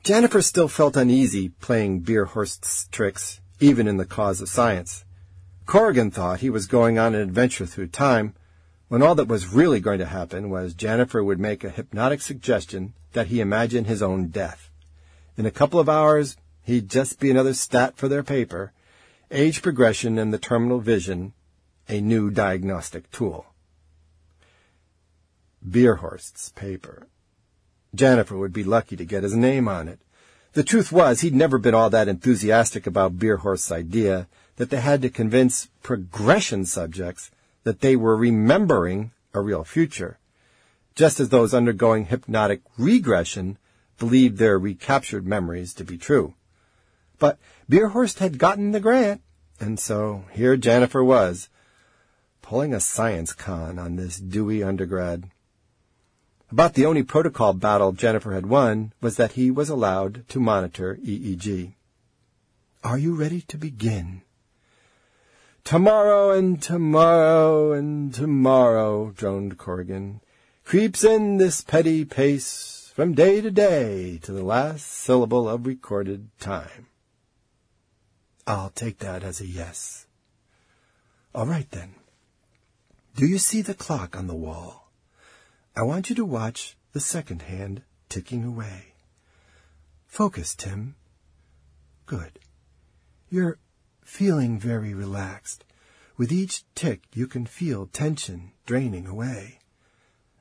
Jennifer 0.03 0.41
still 0.41 0.67
felt 0.67 0.97
uneasy 0.97 1.49
playing 1.49 2.01
Beerhorst's 2.01 2.87
tricks 2.91 3.39
even 3.59 3.87
in 3.87 3.97
the 3.97 4.05
cause 4.05 4.41
of 4.41 4.49
science. 4.49 5.05
Corrigan 5.65 6.11
thought 6.11 6.41
he 6.41 6.49
was 6.49 6.67
going 6.67 6.99
on 6.99 7.15
an 7.15 7.21
adventure 7.21 7.65
through 7.65 7.87
time, 7.87 8.33
when 8.89 9.01
all 9.01 9.15
that 9.15 9.29
was 9.29 9.53
really 9.53 9.79
going 9.79 9.99
to 9.99 10.05
happen 10.05 10.49
was 10.49 10.73
Jennifer 10.73 11.23
would 11.23 11.39
make 11.39 11.63
a 11.63 11.69
hypnotic 11.69 12.21
suggestion 12.21 12.93
that 13.13 13.27
he 13.27 13.39
imagine 13.39 13.85
his 13.85 14.01
own 14.01 14.27
death. 14.27 14.69
In 15.37 15.45
a 15.45 15.51
couple 15.51 15.79
of 15.79 15.87
hours, 15.87 16.35
he'd 16.63 16.89
just 16.89 17.19
be 17.19 17.31
another 17.31 17.53
stat 17.53 17.95
for 17.95 18.09
their 18.09 18.23
paper, 18.23 18.73
age 19.31 19.61
progression 19.61 20.17
and 20.19 20.33
the 20.33 20.37
terminal 20.37 20.79
vision, 20.79 21.33
a 21.87 22.01
new 22.01 22.29
diagnostic 22.29 23.09
tool. 23.11 23.45
Beerhorst's 25.67 26.49
paper. 26.49 27.07
Jennifer 27.95 28.37
would 28.37 28.53
be 28.53 28.63
lucky 28.63 28.95
to 28.95 29.05
get 29.05 29.23
his 29.23 29.35
name 29.35 29.67
on 29.67 29.87
it. 29.87 29.99
The 30.53 30.63
truth 30.63 30.91
was, 30.91 31.21
he'd 31.21 31.33
never 31.33 31.57
been 31.57 31.73
all 31.73 31.89
that 31.89 32.07
enthusiastic 32.07 32.85
about 32.85 33.17
Beerhorst's 33.17 33.71
idea 33.71 34.27
that 34.57 34.69
they 34.69 34.79
had 34.79 35.01
to 35.01 35.09
convince 35.09 35.69
progression 35.81 36.65
subjects 36.65 37.31
that 37.63 37.81
they 37.81 37.95
were 37.95 38.15
remembering 38.15 39.11
a 39.33 39.41
real 39.41 39.63
future, 39.63 40.19
just 40.95 41.19
as 41.19 41.29
those 41.29 41.53
undergoing 41.53 42.05
hypnotic 42.05 42.61
regression 42.77 43.57
believed 43.97 44.37
their 44.37 44.59
recaptured 44.59 45.25
memories 45.25 45.73
to 45.73 45.83
be 45.83 45.97
true. 45.97 46.35
But 47.19 47.39
Beerhorst 47.69 48.19
had 48.19 48.37
gotten 48.37 48.71
the 48.71 48.79
grant, 48.79 49.21
and 49.59 49.79
so 49.79 50.25
here 50.31 50.57
Jennifer 50.57 51.03
was, 51.03 51.49
pulling 52.41 52.73
a 52.73 52.79
science 52.79 53.33
con 53.33 53.79
on 53.79 53.95
this 53.95 54.19
dewy 54.19 54.61
undergrad. 54.63 55.29
About 56.53 56.75
the 56.75 56.85
only 56.85 57.01
protocol 57.01 57.53
battle 57.53 57.93
Jennifer 57.93 58.35
had 58.35 58.45
won 58.45 58.93
was 59.01 59.15
that 59.15 59.31
he 59.31 59.49
was 59.49 59.69
allowed 59.69 60.23
to 60.29 60.39
monitor 60.39 60.99
EEG. 61.03 61.73
Are 62.83 62.99
you 62.99 63.15
ready 63.15 63.41
to 63.41 63.57
begin? 63.57 64.21
Tomorrow 65.63 66.29
and 66.29 66.61
tomorrow 66.61 67.73
and 67.73 68.13
tomorrow, 68.13 69.09
droned 69.09 69.57
Corrigan, 69.57 70.21
creeps 70.63 71.03
in 71.03 71.37
this 71.37 71.61
petty 71.61 72.05
pace 72.05 72.91
from 72.93 73.15
day 73.15 73.41
to 73.41 73.49
day 73.49 74.19
to 74.19 74.31
the 74.31 74.43
last 74.43 74.85
syllable 74.85 75.49
of 75.49 75.65
recorded 75.65 76.29
time. 76.39 76.85
I'll 78.45 78.69
take 78.69 78.99
that 78.99 79.23
as 79.23 79.41
a 79.41 79.47
yes. 79.47 80.05
All 81.33 81.47
right 81.47 81.71
then. 81.71 81.95
Do 83.15 83.25
you 83.25 83.39
see 83.39 83.63
the 83.63 83.73
clock 83.73 84.15
on 84.15 84.27
the 84.27 84.35
wall? 84.35 84.82
I 85.75 85.81
want 85.81 86.09
you 86.09 86.15
to 86.17 86.25
watch 86.25 86.77
the 86.91 86.99
second 86.99 87.43
hand 87.43 87.81
ticking 88.07 88.43
away. 88.43 88.93
Focus, 90.05 90.53
Tim. 90.53 90.95
Good. 92.05 92.37
You're 93.31 93.57
feeling 94.03 94.59
very 94.59 94.93
relaxed. 94.93 95.63
With 96.15 96.31
each 96.31 96.63
tick, 96.75 97.01
you 97.13 97.25
can 97.25 97.47
feel 97.47 97.87
tension 97.87 98.51
draining 98.67 99.07
away. 99.07 99.57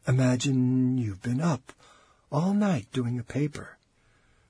Imagine 0.06 0.98
you've 0.98 1.22
been 1.22 1.40
up 1.40 1.72
all 2.30 2.52
night 2.52 2.88
doing 2.92 3.18
a 3.18 3.24
paper, 3.24 3.78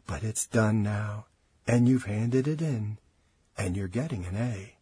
but 0.08 0.24
it's 0.24 0.46
done 0.46 0.82
now, 0.82 1.26
and 1.64 1.88
you've 1.88 2.06
handed 2.06 2.48
it 2.48 2.60
in, 2.60 2.98
and 3.56 3.76
you're 3.76 3.86
getting 3.86 4.24
an 4.24 4.36
A. 4.36 4.74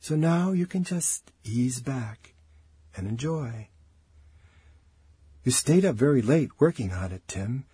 So 0.00 0.16
now 0.16 0.52
you 0.52 0.66
can 0.66 0.82
just 0.82 1.30
ease 1.44 1.80
back 1.80 2.32
and 2.96 3.06
enjoy. 3.06 3.68
You 5.44 5.50
stayed 5.50 5.84
up 5.84 5.96
very 5.96 6.22
late 6.22 6.60
working 6.60 6.92
on 6.92 7.10
it, 7.10 7.26
Tim, 7.26 7.64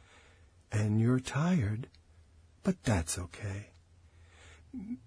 and 0.72 1.00
you're 1.00 1.20
tired, 1.20 1.88
but 2.62 2.82
that's 2.82 3.18
okay. 3.18 3.70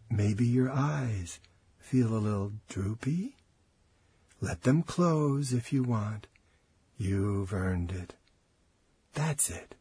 Maybe 0.10 0.46
your 0.46 0.72
eyes 0.72 1.40
feel 1.80 2.16
a 2.16 2.20
little 2.20 2.54
droopy. 2.70 3.36
Let 4.40 4.62
them 4.62 4.84
close 4.84 5.54
if 5.54 5.74
you 5.74 5.84
want. 5.84 6.28
You've 6.98 7.54
earned 7.54 7.92
it. 7.92 8.14
That's 9.14 9.50
it. 9.50 9.76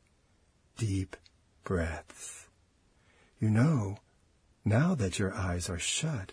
Deep 0.77 1.17
breaths. 1.65 2.47
You 3.39 3.51
know, 3.51 3.99
now 4.65 4.95
that 4.95 5.19
your 5.19 5.35
eyes 5.35 5.69
are 5.69 5.79
shut, 5.79 6.33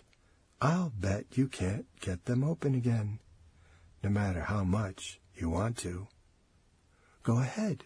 I'll 0.60 0.92
bet 0.98 1.26
you 1.36 1.46
can't 1.46 1.86
get 2.00 2.24
them 2.24 2.42
open 2.42 2.74
again, 2.74 3.18
no 4.02 4.10
matter 4.10 4.42
how 4.42 4.64
much 4.64 5.20
you 5.34 5.50
want 5.50 5.76
to. 5.78 6.08
Go 7.22 7.38
ahead. 7.38 7.84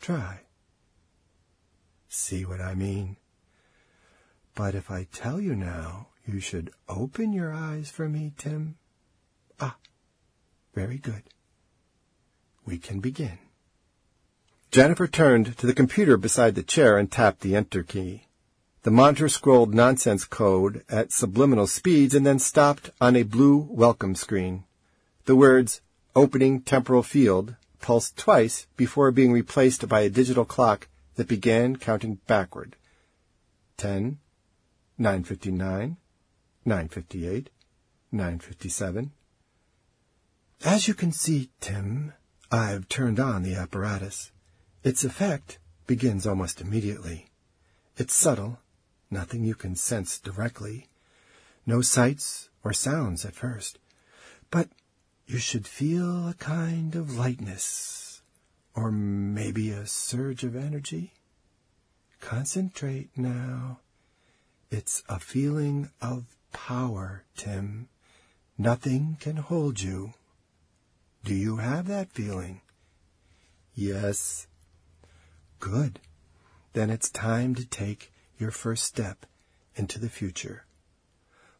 Try. 0.00 0.40
See 2.08 2.44
what 2.44 2.60
I 2.60 2.74
mean? 2.74 3.16
But 4.54 4.74
if 4.74 4.90
I 4.90 5.06
tell 5.12 5.40
you 5.40 5.54
now, 5.54 6.08
you 6.26 6.40
should 6.40 6.70
open 6.88 7.32
your 7.32 7.52
eyes 7.52 7.90
for 7.90 8.08
me, 8.08 8.32
Tim. 8.36 8.76
Ah, 9.58 9.76
very 10.74 10.98
good. 10.98 11.22
We 12.64 12.78
can 12.78 13.00
begin. 13.00 13.38
Jennifer 14.70 15.06
turned 15.06 15.56
to 15.58 15.66
the 15.66 15.74
computer 15.74 16.16
beside 16.16 16.54
the 16.54 16.62
chair 16.62 16.96
and 16.96 17.10
tapped 17.10 17.40
the 17.40 17.56
enter 17.56 17.82
key. 17.82 18.26
The 18.82 18.90
monitor 18.90 19.28
scrolled 19.28 19.74
nonsense 19.74 20.24
code 20.24 20.84
at 20.88 21.12
subliminal 21.12 21.66
speeds 21.66 22.14
and 22.14 22.26
then 22.26 22.38
stopped 22.38 22.90
on 23.00 23.14
a 23.14 23.22
blue 23.22 23.68
welcome 23.70 24.14
screen. 24.14 24.64
The 25.24 25.36
words, 25.36 25.82
opening 26.16 26.62
temporal 26.62 27.02
field, 27.02 27.54
pulsed 27.82 28.16
twice 28.16 28.66
before 28.78 29.10
being 29.10 29.32
replaced 29.32 29.86
by 29.86 30.00
a 30.00 30.08
digital 30.08 30.46
clock 30.46 30.88
that 31.16 31.28
began 31.28 31.76
counting 31.76 32.14
backward. 32.26 32.76
Ten, 33.76 34.18
nine 34.96 35.24
fifty-nine, 35.24 35.98
nine 36.64 36.88
fifty-eight, 36.88 37.50
nine 38.10 38.38
fifty-seven. 38.38 39.12
As 40.64 40.88
you 40.88 40.94
can 40.94 41.12
see, 41.12 41.50
Tim, 41.60 42.14
I've 42.50 42.88
turned 42.88 43.20
on 43.20 43.42
the 43.42 43.56
apparatus. 43.56 44.30
Its 44.82 45.04
effect 45.04 45.58
begins 45.86 46.26
almost 46.26 46.60
immediately. 46.60 47.26
It's 47.96 48.14
subtle, 48.14 48.60
nothing 49.10 49.44
you 49.44 49.54
can 49.54 49.74
sense 49.74 50.18
directly, 50.18 50.88
no 51.66 51.82
sights 51.82 52.48
or 52.64 52.72
sounds 52.72 53.24
at 53.24 53.34
first. 53.34 53.78
But 54.50 54.68
you 55.26 55.38
should 55.38 55.66
feel 55.66 56.28
a 56.28 56.34
kind 56.34 56.94
of 56.94 57.16
lightness, 57.16 58.22
or 58.74 58.90
maybe 58.90 59.70
a 59.70 59.86
surge 59.86 60.44
of 60.44 60.56
energy. 60.56 61.12
Concentrate 62.20 63.10
now. 63.16 63.80
It's 64.70 65.02
a 65.08 65.18
feeling 65.18 65.90
of 66.00 66.24
power, 66.52 67.24
Tim. 67.36 67.88
Nothing 68.56 69.16
can 69.20 69.36
hold 69.36 69.80
you. 69.80 70.14
Do 71.24 71.34
you 71.34 71.58
have 71.58 71.86
that 71.88 72.10
feeling? 72.12 72.60
Yes. 73.74 74.46
Good. 75.60 76.00
then 76.72 76.90
it's 76.90 77.10
time 77.10 77.54
to 77.54 77.66
take 77.66 78.12
your 78.38 78.50
first 78.50 78.84
step 78.84 79.26
into 79.76 79.98
the 79.98 80.08
future. 80.08 80.64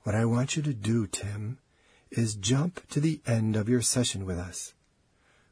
What 0.02 0.14
I 0.14 0.25
want 0.25 0.57
you 0.57 0.62
to 0.62 0.75
do, 0.75 1.07
Tim, 1.07 1.59
is 2.12 2.35
jump 2.35 2.87
to 2.90 3.00
the 3.00 3.21
end 3.26 3.57
of 3.57 3.69
your 3.69 3.81
session 3.81 4.26
with 4.26 4.38
us. 4.38 4.75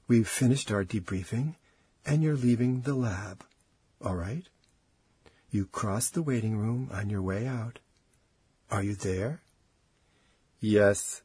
We've 0.07 0.29
finished 0.29 0.71
our 0.71 0.85
debriefing, 0.85 1.57
and 2.05 2.23
you're 2.23 2.37
leaving 2.37 2.83
the 2.83 2.95
lab. 2.95 3.45
All 4.05 4.15
right? 4.15 4.47
You 5.51 5.67
cross 5.67 6.11
the 6.11 6.23
waiting 6.23 6.59
room 6.59 6.91
on 6.93 7.11
your 7.11 7.23
way 7.23 7.47
out. 7.47 7.79
Are 8.71 8.83
you 8.83 8.95
there? 8.95 9.41
Yes. 10.61 11.23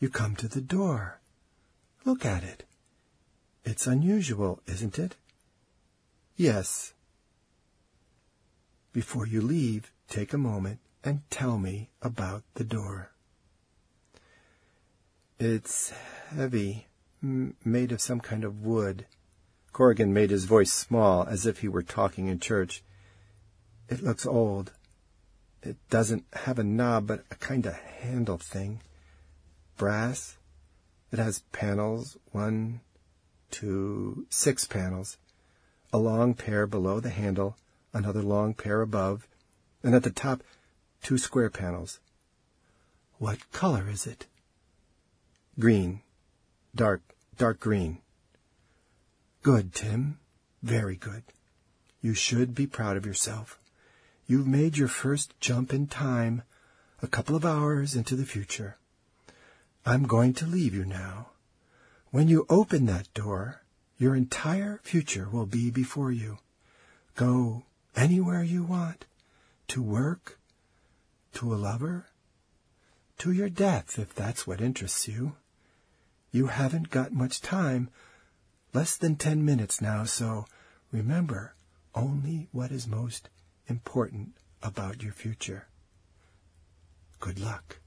You 0.00 0.08
come 0.08 0.34
to 0.36 0.48
the 0.48 0.60
door. 0.60 1.20
Look 2.04 2.24
at 2.24 2.42
it. 2.42 2.64
It's 3.64 3.86
unusual, 3.86 4.60
isn't 4.66 4.98
it? 4.98 5.16
Yes. 6.36 6.94
Before 8.92 9.26
you 9.26 9.40
leave, 9.40 9.92
take 10.08 10.32
a 10.32 10.38
moment 10.38 10.80
and 11.04 11.20
tell 11.30 11.58
me 11.58 11.90
about 12.00 12.42
the 12.54 12.64
door. 12.64 13.12
It's 15.44 15.92
heavy, 16.28 16.86
m- 17.20 17.56
made 17.64 17.90
of 17.90 18.00
some 18.00 18.20
kind 18.20 18.44
of 18.44 18.64
wood. 18.64 19.06
Corrigan 19.72 20.14
made 20.14 20.30
his 20.30 20.44
voice 20.44 20.72
small, 20.72 21.24
as 21.24 21.46
if 21.46 21.58
he 21.58 21.68
were 21.68 21.82
talking 21.82 22.28
in 22.28 22.38
church. 22.38 22.84
It 23.88 24.04
looks 24.04 24.24
old. 24.24 24.70
It 25.60 25.78
doesn't 25.90 26.26
have 26.32 26.60
a 26.60 26.62
knob, 26.62 27.08
but 27.08 27.24
a 27.32 27.34
kind 27.34 27.66
of 27.66 27.74
handle 27.74 28.38
thing. 28.38 28.82
Brass. 29.76 30.36
It 31.10 31.18
has 31.18 31.42
panels, 31.50 32.16
one, 32.30 32.80
two, 33.50 34.28
six 34.30 34.64
panels. 34.64 35.18
A 35.92 35.98
long 35.98 36.34
pair 36.34 36.68
below 36.68 37.00
the 37.00 37.10
handle, 37.10 37.56
another 37.92 38.22
long 38.22 38.54
pair 38.54 38.80
above, 38.80 39.26
and 39.82 39.96
at 39.96 40.04
the 40.04 40.10
top, 40.10 40.44
two 41.02 41.18
square 41.18 41.50
panels. 41.50 41.98
What 43.18 43.50
color 43.50 43.90
is 43.90 44.06
it? 44.06 44.28
Green. 45.58 46.00
Dark, 46.74 47.02
dark 47.36 47.60
green. 47.60 47.98
Good, 49.42 49.74
Tim. 49.74 50.18
Very 50.62 50.96
good. 50.96 51.24
You 52.00 52.14
should 52.14 52.54
be 52.54 52.66
proud 52.66 52.96
of 52.96 53.04
yourself. 53.04 53.60
You've 54.26 54.46
made 54.46 54.78
your 54.78 54.88
first 54.88 55.38
jump 55.40 55.74
in 55.74 55.88
time, 55.88 56.42
a 57.02 57.06
couple 57.06 57.36
of 57.36 57.44
hours 57.44 57.94
into 57.94 58.16
the 58.16 58.24
future. 58.24 58.78
I'm 59.84 60.04
going 60.04 60.32
to 60.34 60.46
leave 60.46 60.74
you 60.74 60.86
now. 60.86 61.30
When 62.10 62.28
you 62.28 62.46
open 62.48 62.86
that 62.86 63.12
door, 63.12 63.60
your 63.98 64.16
entire 64.16 64.80
future 64.82 65.28
will 65.30 65.46
be 65.46 65.70
before 65.70 66.12
you. 66.12 66.38
Go 67.14 67.64
anywhere 67.94 68.42
you 68.42 68.62
want. 68.62 69.04
To 69.68 69.82
work, 69.82 70.38
to 71.34 71.52
a 71.52 71.56
lover, 71.56 72.06
to 73.18 73.32
your 73.32 73.48
death, 73.48 73.98
if 73.98 74.14
that's 74.14 74.46
what 74.46 74.60
interests 74.60 75.08
you. 75.08 75.36
You 76.34 76.46
haven't 76.46 76.88
got 76.88 77.12
much 77.12 77.42
time, 77.42 77.90
less 78.72 78.96
than 78.96 79.16
ten 79.16 79.44
minutes 79.44 79.82
now, 79.82 80.04
so 80.04 80.46
remember 80.90 81.54
only 81.94 82.48
what 82.52 82.72
is 82.72 82.88
most 82.88 83.28
important 83.66 84.30
about 84.62 85.02
your 85.02 85.12
future. 85.12 85.68
Good 87.20 87.38
luck. 87.38 87.80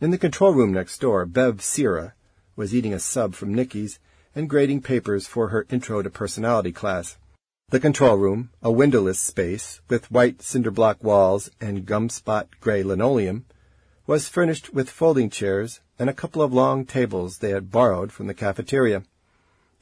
In 0.00 0.12
the 0.12 0.18
control 0.18 0.52
room 0.52 0.72
next 0.72 1.00
door, 1.00 1.26
Bev 1.26 1.60
Sierra 1.60 2.14
was 2.54 2.72
eating 2.72 2.94
a 2.94 3.00
sub 3.00 3.34
from 3.34 3.52
Nikki's 3.52 3.98
and 4.36 4.48
grading 4.48 4.82
papers 4.82 5.26
for 5.26 5.48
her 5.48 5.66
Intro 5.70 6.00
to 6.02 6.10
Personality 6.10 6.70
class. 6.70 7.16
The 7.70 7.80
control 7.80 8.16
room, 8.16 8.50
a 8.62 8.70
windowless 8.70 9.18
space 9.18 9.80
with 9.88 10.12
white 10.12 10.42
cinder 10.42 10.70
block 10.70 11.02
walls 11.02 11.50
and 11.60 11.84
gumspot 11.84 12.46
gray 12.60 12.84
linoleum, 12.84 13.46
was 14.08 14.26
furnished 14.26 14.72
with 14.72 14.88
folding 14.88 15.28
chairs 15.28 15.80
and 15.98 16.08
a 16.08 16.14
couple 16.14 16.40
of 16.40 16.50
long 16.50 16.86
tables 16.86 17.38
they 17.38 17.50
had 17.50 17.70
borrowed 17.70 18.10
from 18.10 18.26
the 18.26 18.32
cafeteria. 18.32 19.02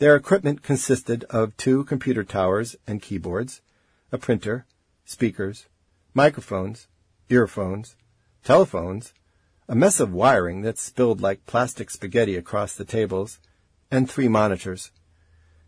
Their 0.00 0.16
equipment 0.16 0.64
consisted 0.64 1.22
of 1.30 1.56
two 1.56 1.84
computer 1.84 2.24
towers 2.24 2.74
and 2.88 3.00
keyboards, 3.00 3.62
a 4.10 4.18
printer, 4.18 4.66
speakers, 5.04 5.66
microphones, 6.12 6.88
earphones, 7.28 7.94
telephones, 8.42 9.14
a 9.68 9.76
mess 9.76 10.00
of 10.00 10.12
wiring 10.12 10.62
that 10.62 10.76
spilled 10.76 11.20
like 11.20 11.46
plastic 11.46 11.88
spaghetti 11.88 12.34
across 12.34 12.74
the 12.74 12.84
tables, 12.84 13.38
and 13.92 14.10
three 14.10 14.28
monitors. 14.28 14.90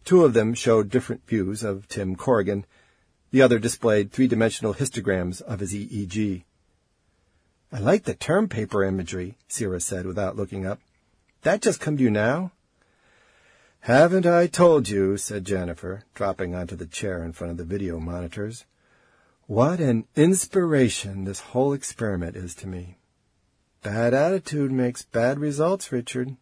Two 0.05 0.25
of 0.25 0.35
them 0.35 0.53
showed 0.53 0.91
different 0.91 1.25
views 1.29 1.63
of 1.63 1.87
Tim 1.87 2.17
Corrigan. 2.17 2.67
The 3.31 3.43
other 3.43 3.61
displayed 3.61 4.11
three-dimensional 4.11 4.75
histograms 4.75 5.41
of 5.43 5.61
his 5.61 5.73
EEG. 5.73 6.43
I 7.71 7.81
like 7.81 8.05
the 8.05 8.15
term 8.15 8.49
paper 8.49 8.83
imagery, 8.83 9.37
Sierra 9.47 9.81
said 9.81 10.07
without 10.07 10.37
looking 10.37 10.67
up. 10.67 10.81
That 11.43 11.61
just 11.61 11.81
come 11.81 11.97
to 11.99 12.03
you 12.03 12.11
now? 12.11 12.53
Haven't 13.81 14.27
I 14.27 14.47
told 14.47 14.89
you, 14.89 15.17
said 15.17 15.45
Jennifer, 15.45 16.05
dropping 16.15 16.55
onto 16.55 16.77
the 16.77 16.87
chair 16.87 17.23
in 17.23 17.33
front 17.33 17.51
of 17.51 17.57
the 17.59 17.65
video 17.65 18.01
monitors. 18.01 18.65
What 19.47 19.81
an 19.81 20.07
inspiration 20.17 21.25
this 21.25 21.41
whole 21.41 21.73
experiment 21.73 22.37
is 22.37 22.55
to 22.57 22.67
me. 22.67 22.99
Bad 23.83 24.15
attitude 24.15 24.73
makes 24.73 25.05
bad 25.05 25.39
results, 25.39 25.93
Richard. 25.93 26.37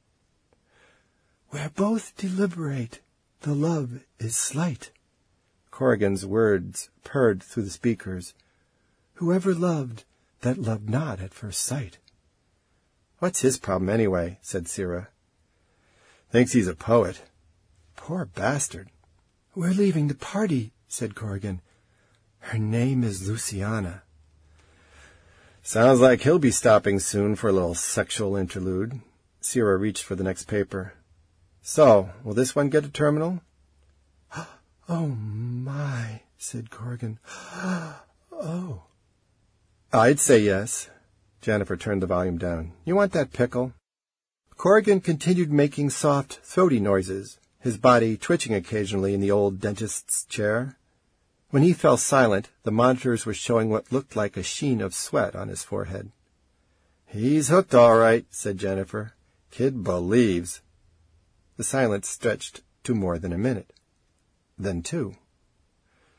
We're 1.53 1.71
both 1.71 2.17
deliberate. 2.17 3.01
The 3.43 3.55
love 3.55 4.01
is 4.19 4.37
slight. 4.37 4.91
Corrigan's 5.71 6.25
words 6.25 6.89
purred 7.05 7.43
through 7.43 7.65
the 7.65 7.71
speakers. 7.71 8.33
Whoever 9.15 9.55
loved 9.55 10.05
that 10.47 10.59
loved 10.59 10.89
not 10.89 11.21
at 11.21 11.35
first 11.35 11.61
sight. 11.63 11.99
What's 13.19 13.41
his 13.41 13.59
problem 13.59 13.91
anyway? 13.91 14.39
said 14.43 14.69
Sierra. 14.69 15.09
Thinks 16.31 16.53
he's 16.53 16.69
a 16.69 16.75
poet. 16.77 17.23
Poor 17.97 18.25
bastard. 18.25 18.91
We're 19.57 19.71
leaving 19.71 20.07
the 20.07 20.15
party, 20.15 20.73
said 20.87 21.17
Corrigan. 21.17 21.63
Her 22.39 22.59
name 22.59 23.03
is 23.03 23.29
Luciana. 23.29 24.05
Sounds 25.65 25.99
like 25.99 26.21
he'll 26.21 26.39
be 26.39 26.53
stopping 26.53 27.01
soon 27.01 27.35
for 27.35 27.49
a 27.49 27.53
little 27.53 27.75
sexual 27.75 28.37
interlude. 28.37 29.01
Sierra 29.41 29.77
reached 29.77 30.05
for 30.05 30.15
the 30.15 30.23
next 30.23 30.45
paper. 30.45 30.95
So, 31.61 32.11
will 32.23 32.35
this 32.35 32.55
one 32.55 32.69
get 32.69 32.85
a 32.85 32.89
terminal? 32.89 33.41
Oh, 34.89 35.09
my, 35.09 36.21
said 36.39 36.71
Corrigan. 36.71 37.19
Oh. 38.31 38.83
I'd 39.93 40.21
say 40.21 40.41
yes. 40.41 40.91
Jennifer 41.41 41.77
turned 41.77 42.03
the 42.03 42.07
volume 42.07 42.39
down. 42.39 42.73
You 42.85 42.97
want 42.97 43.13
that 43.13 43.33
pickle? 43.33 43.73
Corrigan 44.57 45.01
continued 45.01 45.53
making 45.53 45.91
soft, 45.91 46.41
throaty 46.43 46.81
noises, 46.81 47.39
his 47.61 47.79
body 47.79 48.17
twitching 48.17 48.55
occasionally 48.55 49.15
in 49.15 49.21
the 49.21 49.31
old 49.31 49.61
dentist's 49.61 50.25
chair. 50.25 50.77
When 51.51 51.63
he 51.63 51.73
fell 51.73 51.97
silent, 51.97 52.51
the 52.65 52.73
monitors 52.73 53.25
were 53.25 53.35
showing 53.35 53.71
what 53.71 53.93
looked 53.93 54.17
like 54.17 54.37
a 54.37 54.43
sheen 54.43 54.81
of 54.81 54.95
sweat 54.95 55.37
on 55.37 55.49
his 55.49 55.63
forehead. 55.63 56.11
He's 57.07 57.49
hooked 57.49 57.75
all 57.75 57.97
right, 57.97 58.27
said 58.31 58.59
Jennifer. 58.59 59.13
Kid 59.51 59.85
believes. 59.85 60.63
The 61.57 61.65
silence 61.65 62.09
stretched 62.09 62.63
to 62.85 62.95
more 62.95 63.19
than 63.19 63.33
a 63.33 63.39
minute. 63.39 63.73
Then 64.59 64.83
two. 64.83 65.17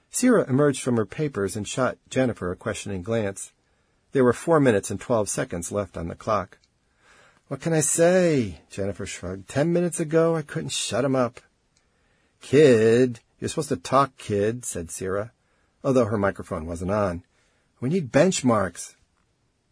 Sierra 0.09 0.49
emerged 0.49 0.81
from 0.81 0.95
her 0.95 1.05
papers 1.05 1.55
and 1.55 1.67
shot 1.67 1.97
Jennifer 2.09 2.51
a 2.51 2.55
questioning 2.55 3.01
glance. 3.01 3.51
There 4.17 4.23
were 4.23 4.33
four 4.33 4.59
minutes 4.59 4.89
and 4.89 4.99
twelve 4.99 5.29
seconds 5.29 5.71
left 5.71 5.95
on 5.95 6.07
the 6.07 6.15
clock. 6.15 6.57
What 7.49 7.61
can 7.61 7.71
I 7.71 7.81
say? 7.81 8.61
Jennifer 8.67 9.05
shrugged. 9.05 9.47
Ten 9.47 9.71
minutes 9.71 9.99
ago, 9.99 10.35
I 10.35 10.41
couldn't 10.41 10.71
shut 10.71 11.05
him 11.05 11.15
up. 11.15 11.39
Kid, 12.41 13.19
you're 13.39 13.47
supposed 13.47 13.69
to 13.69 13.77
talk, 13.77 14.17
kid, 14.17 14.65
said 14.65 14.89
Sierra, 14.89 15.33
although 15.83 16.05
her 16.05 16.17
microphone 16.17 16.65
wasn't 16.65 16.89
on. 16.89 17.21
We 17.79 17.89
need 17.89 18.11
benchmarks. 18.11 18.95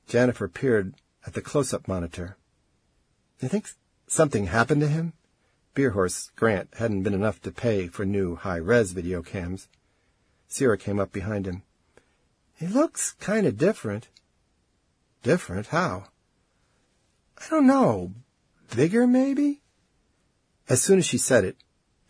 Jennifer 0.08 0.47
peered 0.47 0.93
at 1.25 1.34
the 1.34 1.41
close-up 1.41 1.88
monitor. 1.88 2.38
You 3.39 3.47
think 3.47 3.69
something 4.05 4.45
happened 4.45 4.81
to 4.81 4.88
him? 4.88 5.13
Beerhorst's 5.73 6.29
Grant 6.36 6.69
hadn't 6.77 7.01
been 7.01 7.15
enough 7.15 7.41
to 7.41 7.51
pay 7.51 7.88
for 7.88 8.05
new 8.05 8.36
high-res 8.36 8.91
video 8.91 9.23
cams. 9.23 9.69
Sierra 10.47 10.77
came 10.77 10.99
up 10.99 11.12
behind 11.12 11.47
him. 11.47 11.63
He 12.55 12.67
looks 12.67 13.13
kind 13.13 13.47
of 13.47 13.58
different. 13.58 14.08
Different? 15.26 15.66
How? 15.70 16.10
I 17.40 17.50
don't 17.50 17.66
know. 17.66 18.14
Bigger, 18.76 19.08
maybe? 19.08 19.64
As 20.70 20.84
soon 20.84 21.00
as 21.00 21.06
she 21.08 21.18
said 21.18 21.44
it, 21.44 21.58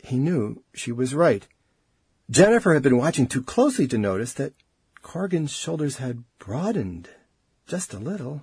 he 0.04 0.18
knew 0.18 0.62
she 0.74 0.92
was 0.92 1.14
right. 1.14 1.48
Jennifer 2.28 2.74
had 2.74 2.82
been 2.82 2.98
watching 2.98 3.26
too 3.26 3.42
closely 3.42 3.88
to 3.88 3.96
notice 3.96 4.34
that 4.34 4.52
Corrigan's 5.00 5.52
shoulders 5.52 5.96
had 5.96 6.24
broadened 6.38 7.08
just 7.66 7.94
a 7.94 7.98
little. 7.98 8.42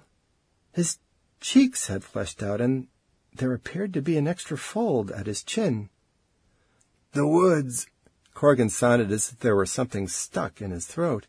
His 0.72 0.98
cheeks 1.40 1.86
had 1.86 2.04
fleshed 2.04 2.42
out, 2.42 2.60
and 2.60 2.88
there 3.32 3.54
appeared 3.54 3.94
to 3.94 4.02
be 4.02 4.18
an 4.18 4.28
extra 4.28 4.58
fold 4.58 5.12
at 5.12 5.28
his 5.28 5.44
chin. 5.44 5.92
The 7.12 7.28
woods, 7.28 7.86
Corrigan 8.34 8.70
sounded 8.70 9.12
as 9.12 9.34
if 9.34 9.40
there 9.40 9.56
were 9.56 9.68
something 9.68 10.08
stuck 10.08 10.64
in 10.64 10.72
his 10.72 10.88
throat. 10.88 11.28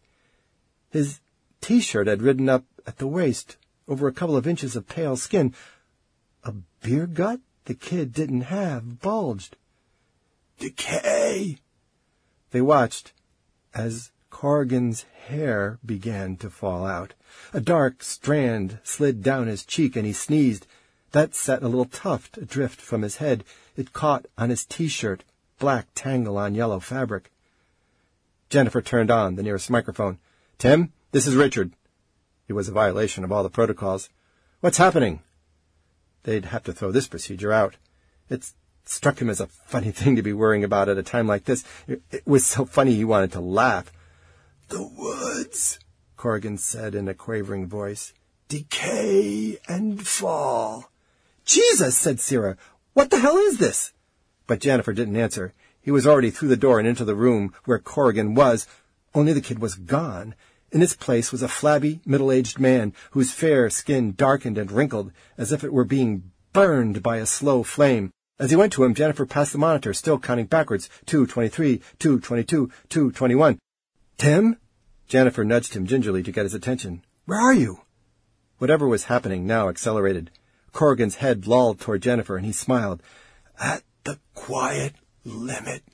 His 0.88 1.20
T-shirt 1.64 2.08
had 2.08 2.20
ridden 2.20 2.50
up 2.50 2.66
at 2.86 2.98
the 2.98 3.06
waist 3.06 3.56
over 3.88 4.06
a 4.06 4.12
couple 4.12 4.36
of 4.36 4.46
inches 4.46 4.76
of 4.76 4.86
pale 4.86 5.16
skin. 5.16 5.54
A 6.42 6.52
beer 6.82 7.06
gut 7.06 7.40
the 7.64 7.72
kid 7.72 8.12
didn't 8.12 8.42
have 8.42 9.00
bulged. 9.00 9.56
Decay! 10.58 11.56
They 12.50 12.60
watched 12.60 13.14
as 13.72 14.12
Corrigan's 14.28 15.06
hair 15.26 15.78
began 15.86 16.36
to 16.36 16.50
fall 16.50 16.84
out. 16.84 17.14
A 17.54 17.62
dark 17.62 18.02
strand 18.02 18.78
slid 18.82 19.22
down 19.22 19.46
his 19.46 19.64
cheek 19.64 19.96
and 19.96 20.04
he 20.04 20.12
sneezed. 20.12 20.66
That 21.12 21.34
set 21.34 21.62
a 21.62 21.68
little 21.68 21.86
tuft 21.86 22.36
adrift 22.36 22.78
from 22.78 23.00
his 23.00 23.16
head. 23.16 23.42
It 23.74 23.94
caught 23.94 24.26
on 24.36 24.50
his 24.50 24.66
T-shirt, 24.66 25.24
black 25.58 25.86
tangle 25.94 26.36
on 26.36 26.54
yellow 26.54 26.78
fabric. 26.78 27.30
Jennifer 28.50 28.82
turned 28.82 29.10
on 29.10 29.36
the 29.36 29.42
nearest 29.42 29.70
microphone. 29.70 30.18
Tim, 30.58 30.92
this 31.14 31.28
is 31.28 31.36
Richard. 31.36 31.70
It 32.48 32.54
was 32.54 32.68
a 32.68 32.72
violation 32.72 33.22
of 33.22 33.30
all 33.30 33.44
the 33.44 33.48
protocols. 33.48 34.10
What's 34.58 34.78
happening? 34.78 35.22
They'd 36.24 36.46
have 36.46 36.64
to 36.64 36.72
throw 36.72 36.90
this 36.90 37.06
procedure 37.06 37.52
out. 37.52 37.76
It 38.28 38.50
struck 38.84 39.20
him 39.20 39.30
as 39.30 39.40
a 39.40 39.46
funny 39.46 39.90
thing 39.92 40.16
to 40.16 40.22
be 40.22 40.32
worrying 40.32 40.64
about 40.64 40.88
at 40.88 40.98
a 40.98 41.04
time 41.04 41.28
like 41.28 41.44
this. 41.44 41.62
It 41.86 42.26
was 42.26 42.44
so 42.44 42.64
funny 42.64 42.96
he 42.96 43.04
wanted 43.04 43.30
to 43.30 43.40
laugh. 43.40 43.92
The 44.70 44.82
woods, 44.82 45.78
Corrigan 46.16 46.58
said 46.58 46.96
in 46.96 47.06
a 47.06 47.14
quavering 47.14 47.68
voice. 47.68 48.12
Decay 48.48 49.60
and 49.68 50.04
fall. 50.04 50.90
Jesus, 51.44 51.96
said 51.96 52.18
Sierra. 52.18 52.56
What 52.92 53.10
the 53.10 53.20
hell 53.20 53.36
is 53.36 53.58
this? 53.58 53.92
But 54.48 54.58
Jennifer 54.58 54.92
didn't 54.92 55.14
answer. 55.14 55.54
He 55.80 55.92
was 55.92 56.08
already 56.08 56.30
through 56.32 56.48
the 56.48 56.56
door 56.56 56.80
and 56.80 56.88
into 56.88 57.04
the 57.04 57.14
room 57.14 57.54
where 57.66 57.78
Corrigan 57.78 58.34
was, 58.34 58.66
only 59.14 59.32
the 59.32 59.40
kid 59.40 59.60
was 59.60 59.76
gone. 59.76 60.34
In 60.74 60.80
his 60.80 60.96
place 60.96 61.30
was 61.30 61.40
a 61.40 61.46
flabby, 61.46 62.00
middle-aged 62.04 62.58
man 62.58 62.94
whose 63.12 63.30
fair 63.30 63.70
skin 63.70 64.12
darkened 64.16 64.58
and 64.58 64.72
wrinkled 64.72 65.12
as 65.38 65.52
if 65.52 65.62
it 65.62 65.72
were 65.72 65.84
being 65.84 66.32
burned 66.52 67.00
by 67.00 67.18
a 67.18 67.26
slow 67.26 67.62
flame. 67.62 68.10
As 68.40 68.50
he 68.50 68.56
went 68.56 68.72
to 68.72 68.82
him, 68.82 68.92
Jennifer 68.92 69.24
passed 69.24 69.52
the 69.52 69.58
monitor, 69.58 69.94
still 69.94 70.18
counting 70.18 70.46
backwards. 70.46 70.90
Two 71.06 71.28
twenty-three, 71.28 71.80
two 72.00 72.18
twenty-two, 72.18 72.70
two 72.88 73.12
twenty-one. 73.12 73.60
Tim? 74.18 74.56
Jennifer 75.06 75.44
nudged 75.44 75.74
him 75.74 75.86
gingerly 75.86 76.24
to 76.24 76.32
get 76.32 76.42
his 76.42 76.54
attention. 76.54 77.04
Where 77.24 77.38
are 77.38 77.54
you? 77.54 77.82
Whatever 78.58 78.88
was 78.88 79.04
happening 79.04 79.46
now 79.46 79.68
accelerated. 79.68 80.32
Corrigan's 80.72 81.16
head 81.16 81.46
lolled 81.46 81.78
toward 81.78 82.02
Jennifer, 82.02 82.36
and 82.36 82.44
he 82.44 82.52
smiled. 82.52 83.00
At 83.60 83.84
the 84.02 84.18
quiet 84.34 84.94
limit 85.24 85.84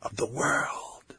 of 0.00 0.16
the 0.16 0.26
world. 0.26 1.16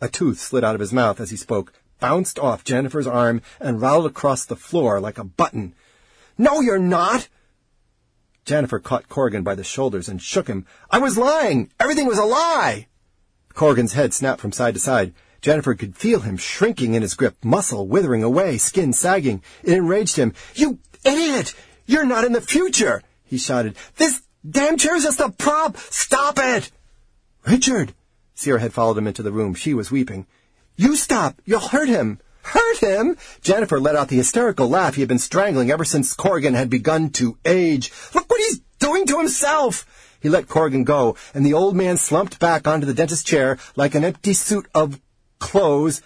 A 0.00 0.08
tooth 0.08 0.38
slid 0.38 0.62
out 0.62 0.76
of 0.76 0.80
his 0.80 0.92
mouth 0.92 1.18
as 1.18 1.30
he 1.30 1.36
spoke 1.36 1.72
bounced 2.02 2.36
off 2.36 2.64
Jennifer's 2.64 3.06
arm 3.06 3.40
and 3.60 3.80
rattled 3.80 4.06
across 4.06 4.44
the 4.44 4.56
floor 4.56 4.98
like 4.98 5.18
a 5.18 5.24
button. 5.24 5.72
No, 6.36 6.60
you're 6.60 6.76
not! 6.76 7.28
Jennifer 8.44 8.80
caught 8.80 9.08
Corrigan 9.08 9.44
by 9.44 9.54
the 9.54 9.62
shoulders 9.62 10.08
and 10.08 10.20
shook 10.20 10.48
him. 10.48 10.66
I 10.90 10.98
was 10.98 11.16
lying! 11.16 11.70
Everything 11.78 12.08
was 12.08 12.18
a 12.18 12.24
lie! 12.24 12.88
Corrigan's 13.54 13.92
head 13.92 14.12
snapped 14.12 14.40
from 14.40 14.50
side 14.50 14.74
to 14.74 14.80
side. 14.80 15.14
Jennifer 15.42 15.76
could 15.76 15.96
feel 15.96 16.20
him 16.20 16.36
shrinking 16.36 16.94
in 16.94 17.02
his 17.02 17.14
grip, 17.14 17.36
muscle 17.44 17.86
withering 17.86 18.24
away, 18.24 18.58
skin 18.58 18.92
sagging. 18.92 19.40
It 19.62 19.74
enraged 19.74 20.16
him. 20.16 20.34
You 20.56 20.80
idiot! 21.04 21.54
You're 21.86 22.04
not 22.04 22.24
in 22.24 22.32
the 22.32 22.40
future! 22.40 23.04
He 23.22 23.38
shouted. 23.38 23.76
This 23.96 24.22
damn 24.48 24.76
chair's 24.76 25.04
just 25.04 25.20
a 25.20 25.30
prop! 25.30 25.76
Stop 25.76 26.40
it! 26.40 26.72
Richard! 27.46 27.94
Sierra 28.34 28.60
had 28.60 28.72
followed 28.72 28.98
him 28.98 29.06
into 29.06 29.22
the 29.22 29.30
room. 29.30 29.54
She 29.54 29.72
was 29.72 29.92
weeping. 29.92 30.26
You 30.82 30.96
stop! 30.96 31.40
You'll 31.44 31.60
hurt 31.60 31.88
him! 31.88 32.18
Hurt 32.42 32.78
him? 32.78 33.16
Jennifer 33.40 33.78
let 33.78 33.94
out 33.94 34.08
the 34.08 34.16
hysterical 34.16 34.68
laugh 34.68 34.96
he 34.96 35.02
had 35.02 35.08
been 35.08 35.20
strangling 35.20 35.70
ever 35.70 35.84
since 35.84 36.12
Corrigan 36.12 36.54
had 36.54 36.70
begun 36.70 37.10
to 37.10 37.38
age. 37.44 37.92
Look 38.12 38.28
what 38.28 38.40
he's 38.40 38.62
doing 38.80 39.06
to 39.06 39.18
himself! 39.18 39.86
He 40.20 40.28
let 40.28 40.48
Corrigan 40.48 40.82
go, 40.82 41.14
and 41.34 41.46
the 41.46 41.52
old 41.52 41.76
man 41.76 41.98
slumped 41.98 42.40
back 42.40 42.66
onto 42.66 42.84
the 42.84 42.94
dentist's 42.94 43.22
chair 43.22 43.58
like 43.76 43.94
an 43.94 44.02
empty 44.02 44.32
suit 44.32 44.66
of 44.74 45.00
clothes 45.38 46.02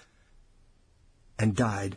and 1.38 1.56
died. 1.56 1.96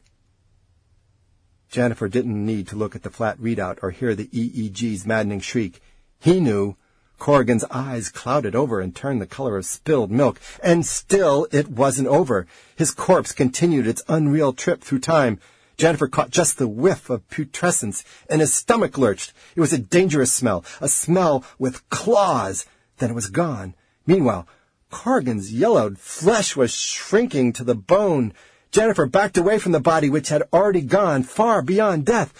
Jennifer 1.67 2.07
didn't 2.07 2.45
need 2.45 2.69
to 2.69 2.77
look 2.77 2.95
at 2.95 3.03
the 3.03 3.09
flat 3.09 3.37
readout 3.39 3.79
or 3.81 3.91
hear 3.91 4.15
the 4.15 4.29
EEG's 4.31 5.05
maddening 5.05 5.41
shriek. 5.41 5.81
He 6.17 6.39
knew 6.39 6.77
Corrigan's 7.19 7.65
eyes 7.65 8.09
clouded 8.09 8.55
over 8.55 8.79
and 8.79 8.95
turned 8.95 9.21
the 9.21 9.27
color 9.27 9.57
of 9.57 9.65
spilled 9.65 10.09
milk, 10.09 10.39
and 10.63 10.85
still 10.85 11.47
it 11.51 11.67
wasn't 11.67 12.07
over. 12.07 12.47
His 12.75 12.91
corpse 12.91 13.31
continued 13.31 13.85
its 13.85 14.01
unreal 14.07 14.53
trip 14.53 14.81
through 14.81 14.99
time. 14.99 15.39
Jennifer 15.77 16.07
caught 16.07 16.31
just 16.31 16.57
the 16.57 16.67
whiff 16.67 17.09
of 17.09 17.29
putrescence, 17.29 18.03
and 18.29 18.41
his 18.41 18.53
stomach 18.53 18.97
lurched. 18.97 19.33
It 19.55 19.61
was 19.61 19.73
a 19.73 19.77
dangerous 19.77 20.33
smell, 20.33 20.65
a 20.81 20.87
smell 20.87 21.43
with 21.57 21.87
claws. 21.89 22.65
Then 22.97 23.11
it 23.11 23.15
was 23.15 23.29
gone. 23.29 23.75
Meanwhile, 24.05 24.47
Corrigan's 24.89 25.53
yellowed 25.53 25.99
flesh 25.99 26.55
was 26.55 26.73
shrinking 26.73 27.53
to 27.53 27.63
the 27.63 27.75
bone. 27.75 28.33
Jennifer 28.71 29.05
backed 29.05 29.37
away 29.37 29.59
from 29.59 29.71
the 29.71 29.79
body 29.79 30.09
which 30.09 30.29
had 30.29 30.43
already 30.51 30.81
gone 30.81 31.23
far 31.23 31.61
beyond 31.61 32.05
death. 32.05 32.33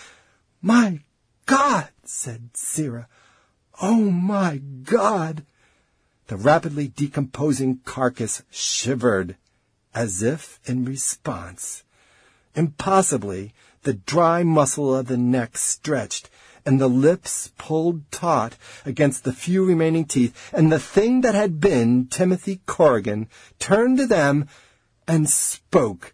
My 0.61 1.01
God, 1.45 1.89
said 2.03 2.49
Sierra. 2.53 3.07
Oh 3.81 4.11
my 4.11 4.57
God! 4.57 5.45
The 6.27 6.35
rapidly 6.35 6.89
decomposing 6.89 7.79
carcass 7.85 8.43
shivered, 8.51 9.37
as 9.95 10.21
if 10.21 10.59
in 10.65 10.83
response. 10.83 11.83
Impossibly, 12.55 13.53
the 13.83 13.93
dry 13.93 14.43
muscle 14.43 14.93
of 14.93 15.07
the 15.07 15.17
neck 15.17 15.57
stretched, 15.57 16.29
and 16.65 16.79
the 16.79 16.89
lips 16.89 17.51
pulled 17.57 18.11
taut 18.11 18.57
against 18.85 19.23
the 19.23 19.33
few 19.33 19.63
remaining 19.63 20.03
teeth, 20.05 20.51
and 20.53 20.71
the 20.71 20.79
thing 20.79 21.21
that 21.21 21.33
had 21.33 21.61
been 21.61 22.07
Timothy 22.07 22.59
Corrigan 22.65 23.29
turned 23.59 23.97
to 23.97 24.05
them 24.05 24.49
and 25.07 25.29
spoke 25.29 26.13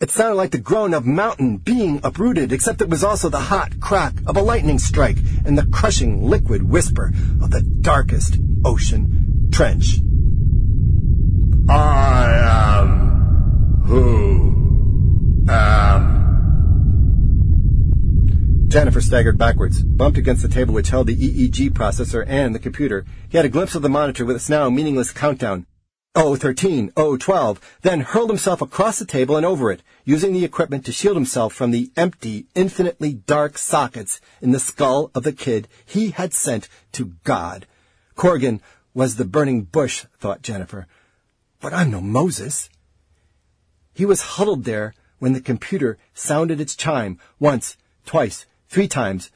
it 0.00 0.10
sounded 0.10 0.34
like 0.34 0.50
the 0.50 0.58
groan 0.58 0.92
of 0.92 1.06
mountain 1.06 1.56
being 1.56 2.00
uprooted, 2.04 2.52
except 2.52 2.82
it 2.82 2.88
was 2.88 3.02
also 3.02 3.28
the 3.28 3.40
hot 3.40 3.80
crack 3.80 4.14
of 4.26 4.36
a 4.36 4.42
lightning 4.42 4.78
strike 4.78 5.16
and 5.44 5.56
the 5.56 5.66
crushing 5.66 6.28
liquid 6.28 6.62
whisper 6.62 7.12
of 7.40 7.50
the 7.50 7.62
darkest 7.62 8.38
ocean 8.64 9.48
trench. 9.52 10.00
I 11.68 12.78
am 12.80 13.82
who 13.86 15.46
am. 15.48 16.16
Jennifer 18.68 19.00
staggered 19.00 19.38
backwards, 19.38 19.82
bumped 19.82 20.18
against 20.18 20.42
the 20.42 20.48
table 20.48 20.74
which 20.74 20.90
held 20.90 21.06
the 21.06 21.16
EEG 21.16 21.70
processor 21.70 22.24
and 22.26 22.54
the 22.54 22.58
computer. 22.58 23.06
He 23.28 23.36
had 23.36 23.46
a 23.46 23.48
glimpse 23.48 23.74
of 23.74 23.82
the 23.82 23.88
monitor 23.88 24.24
with 24.24 24.36
its 24.36 24.50
now 24.50 24.68
meaningless 24.68 25.12
countdown. 25.12 25.66
013, 26.16 26.92
012, 26.96 27.78
then 27.82 28.00
hurled 28.00 28.30
himself 28.30 28.62
across 28.62 28.98
the 28.98 29.04
table 29.04 29.36
and 29.36 29.44
over 29.44 29.70
it, 29.70 29.82
using 30.04 30.32
the 30.32 30.46
equipment 30.46 30.86
to 30.86 30.92
shield 30.92 31.14
himself 31.14 31.52
from 31.52 31.70
the 31.70 31.90
empty, 31.94 32.46
infinitely 32.54 33.12
dark 33.12 33.58
sockets 33.58 34.18
in 34.40 34.50
the 34.50 34.58
skull 34.58 35.10
of 35.14 35.24
the 35.24 35.32
kid 35.32 35.68
he 35.84 36.12
had 36.12 36.32
sent 36.32 36.70
to 36.92 37.12
God. 37.24 37.66
Corrigan 38.14 38.62
was 38.94 39.16
the 39.16 39.26
burning 39.26 39.64
bush, 39.64 40.06
thought 40.18 40.40
Jennifer. 40.40 40.86
But 41.60 41.74
I'm 41.74 41.90
no 41.90 42.00
Moses. 42.00 42.70
He 43.92 44.06
was 44.06 44.22
huddled 44.22 44.64
there 44.64 44.94
when 45.18 45.34
the 45.34 45.40
computer 45.40 45.98
sounded 46.14 46.62
its 46.62 46.74
chime 46.74 47.18
once, 47.38 47.76
twice, 48.06 48.46
three 48.70 48.88
times, 48.88 49.30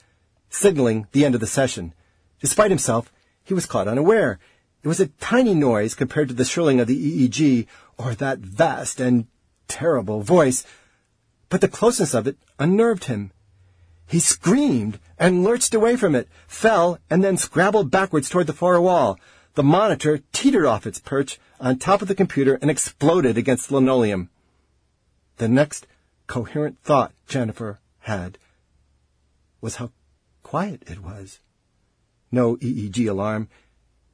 signaling 0.49 1.09
the 1.13 1.27
end 1.27 1.35
of 1.35 1.43
the 1.43 1.47
session. 1.47 1.93
Despite 2.41 2.71
himself, 2.71 3.13
he 3.45 3.53
was 3.53 3.67
caught 3.67 3.87
unaware. 3.87 4.39
It 4.83 4.89
was 4.89 5.01
a 5.01 5.09
tiny 5.09 5.55
noise 5.55 5.95
compared 5.95 6.29
to 6.29 6.35
the 6.35 6.45
shrilling 6.45 6.81
of 6.81 6.87
the 6.87 7.29
EEG 7.29 7.67
or 7.99 8.15
that 8.15 8.39
vast 8.39 9.01
and 9.01 9.27
terrible 9.69 10.23
voice, 10.23 10.65
but 11.49 11.61
the 11.61 11.69
closeness 11.69 12.15
of 12.15 12.27
it 12.27 12.37
unnerved 12.59 13.05
him. 13.05 13.33
He 14.07 14.19
screamed 14.19 14.99
and 15.19 15.45
lurched 15.45 15.75
away 15.75 15.97
from 15.97 16.15
it, 16.15 16.29
fell, 16.49 16.99
and 17.11 17.23
then 17.23 17.37
scrabbled 17.37 17.91
backwards 17.91 18.29
toward 18.29 18.47
the 18.47 18.53
far 18.53 18.81
wall. 18.81 19.21
The 19.55 19.63
monitor 19.63 20.21
teetered 20.33 20.67
off 20.67 20.87
its 20.87 20.99
perch 20.99 21.39
on 21.61 21.79
top 21.79 22.03
of 22.03 22.09
the 22.09 22.15
computer 22.15 22.59
and 22.63 22.71
exploded 22.71 23.37
against 23.37 23.69
the 23.69 23.75
linoleum. 23.75 24.31
The 25.37 25.49
next 25.49 25.87
coherent 26.27 26.79
thought 26.83 27.13
Jennifer 27.29 27.81
had 28.01 28.39
was 29.61 29.77
how 29.77 29.93
quiet 30.43 30.83
it 30.87 31.01
was. 31.01 31.41
No 32.33 32.57
EEG 32.57 33.09
alarm, 33.09 33.49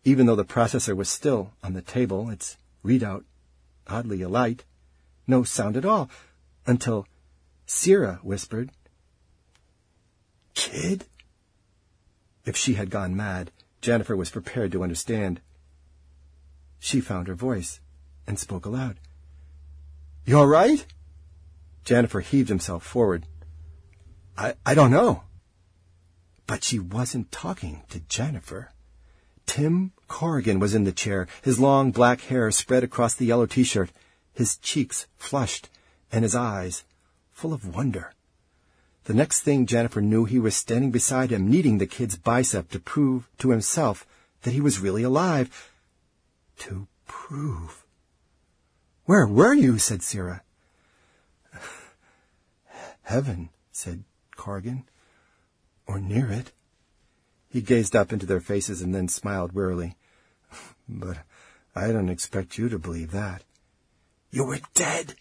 even 0.07 0.27
though 0.27 0.37
the 0.37 0.45
processor 0.45 0.97
was 0.97 1.09
still 1.09 1.51
on 1.65 1.73
the 1.73 1.83
table, 1.83 2.31
its 2.31 2.57
readout 2.85 3.25
oddly 3.89 4.23
alight. 4.23 4.63
No 5.27 5.43
sound 5.43 5.77
at 5.77 5.85
all, 5.85 6.09
until 6.65 7.09
Sierra 7.67 8.21
whispered, 8.23 8.71
Kid? 10.55 11.07
If 12.45 12.57
she 12.57 12.75
had 12.75 12.89
gone 12.89 13.17
mad, 13.17 13.51
Jennifer 13.81 14.15
was 14.15 14.31
prepared 14.31 14.71
to 14.73 14.85
understand. 14.85 15.41
She 16.79 17.01
found 17.01 17.27
her 17.27 17.35
voice. 17.35 17.81
and 18.29 18.39
spoke 18.39 18.65
aloud. 18.65 18.99
You 20.25 20.39
all 20.39 20.47
right? 20.47 20.87
Jennifer 21.85 22.21
heaved 22.21 22.49
himself 22.49 22.85
forward. 22.85 23.27
I, 24.37 24.55
I 24.65 24.75
don't 24.75 24.91
know. 24.91 25.23
But 26.47 26.63
she 26.63 26.79
wasn't 26.79 27.33
talking 27.33 27.83
to 27.91 28.01
Jennifer. 28.01 28.71
Tim 29.47 29.93
Corrigan 30.09 30.59
was 30.59 30.75
in 30.75 30.85
the 30.85 30.93
chair, 30.93 31.27
his 31.43 31.59
long 31.59 31.91
black 31.93 32.21
hair 32.23 32.51
spread 32.51 32.85
across 32.85 33.15
the 33.15 33.27
yellow 33.27 33.47
t-shirt, 33.47 33.91
his 34.35 34.57
cheeks 34.59 35.07
flushed, 35.17 35.69
and 36.13 36.25
his 36.25 36.35
eyes 36.35 36.85
full 37.33 37.53
of 37.53 37.75
wonder. 37.75 38.13
The 39.05 39.15
next 39.15 39.41
thing 39.43 39.67
Jennifer 39.67 40.01
knew, 40.01 40.25
he 40.25 40.39
was 40.39 40.57
standing 40.57 40.91
beside 40.91 41.31
him, 41.31 41.49
kneading 41.49 41.79
the 41.79 41.87
kid's 41.87 42.17
bicep 42.17 42.71
to 42.71 42.81
prove 42.81 43.29
to 43.39 43.51
himself 43.51 44.05
that 44.43 44.53
he 44.53 44.61
was 44.61 44.81
really 44.81 45.05
alive. 45.05 45.71
To 46.59 46.89
prove. 47.07 47.85
Where 49.05 49.27
were 49.27 49.55
you? 49.55 49.79
said 49.79 50.03
Sierra. 50.03 50.43
Heaven, 53.03 53.51
said 53.71 54.03
Corrigan. 54.35 54.85
Or 55.87 56.01
near 56.01 56.29
it. 56.33 56.51
He 57.57 57.63
gazed 57.63 57.97
up 57.97 58.13
into 58.13 58.27
their 58.27 58.43
faces 58.43 58.83
and 58.83 58.95
then 58.95 59.09
smiled 59.09 59.55
wearily. 59.55 59.97
But 60.87 61.21
I 61.75 61.91
don't 61.91 62.11
expect 62.11 62.59
you 62.59 62.69
to 62.69 62.79
believe 62.79 63.13
that. 63.13 63.45
You 64.31 64.45
were 64.45 64.61
dead, 64.75 65.15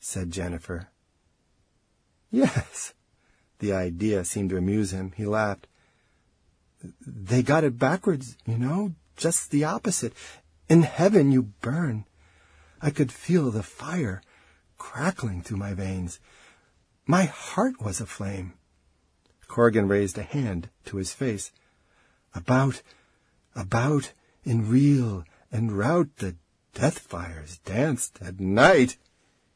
said 0.00 0.30
Jennifer. 0.30 0.88
Yes. 2.30 2.94
The 3.58 3.74
idea 3.74 4.24
seemed 4.24 4.48
to 4.48 4.56
amuse 4.56 4.94
him. 4.94 5.12
He 5.14 5.26
laughed. 5.26 5.66
They 7.06 7.42
got 7.42 7.64
it 7.64 7.78
backwards, 7.78 8.38
you 8.46 8.56
know, 8.56 8.94
just 9.18 9.50
the 9.50 9.64
opposite. 9.64 10.14
In 10.70 10.84
heaven 10.84 11.32
you 11.32 11.52
burn. 11.60 12.06
I 12.80 12.88
could 12.88 13.12
feel 13.12 13.50
the 13.50 13.62
fire 13.62 14.22
crackling 14.78 15.42
through 15.42 15.58
my 15.58 15.74
veins. 15.74 16.18
My 17.04 17.24
heart 17.26 17.78
was 17.78 18.00
aflame. 18.00 18.54
Corrigan 19.48 19.88
raised 19.88 20.16
a 20.18 20.22
hand 20.22 20.68
to 20.84 20.98
his 20.98 21.12
face. 21.12 21.50
About, 22.34 22.82
about, 23.56 24.12
in 24.44 24.70
reel 24.70 25.24
and 25.50 25.72
rout 25.72 26.08
the 26.18 26.36
death 26.74 26.98
fires 26.98 27.58
danced 27.64 28.18
at 28.22 28.38
night. 28.38 28.98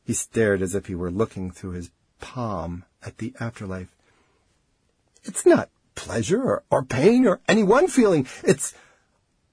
He 0.05 0.15
stared 0.15 0.63
as 0.63 0.75
if 0.75 0.87
he 0.87 0.95
were 0.95 1.11
looking 1.11 1.51
through 1.51 1.73
his 1.73 1.91
palm 2.21 2.85
at 3.05 3.19
the 3.19 3.35
afterlife. 3.39 3.95
It's 5.23 5.47
not 5.47 5.71
pleasure 5.95 6.43
or, 6.43 6.65
or 6.71 6.83
pain 6.83 7.27
or 7.27 7.41
any 7.47 7.63
one 7.63 7.87
feeling. 7.87 8.27
It's 8.43 8.75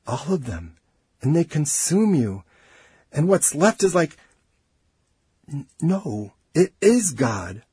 all 0.07 0.33
of 0.33 0.45
them, 0.45 0.77
and 1.21 1.35
they 1.35 1.43
consume 1.43 2.15
you. 2.15 2.43
And 3.11 3.27
what's 3.27 3.53
left 3.53 3.83
is 3.83 3.93
like, 3.93 4.17
no, 5.81 6.33
it 6.55 6.73
is 6.81 7.11
God. 7.11 7.63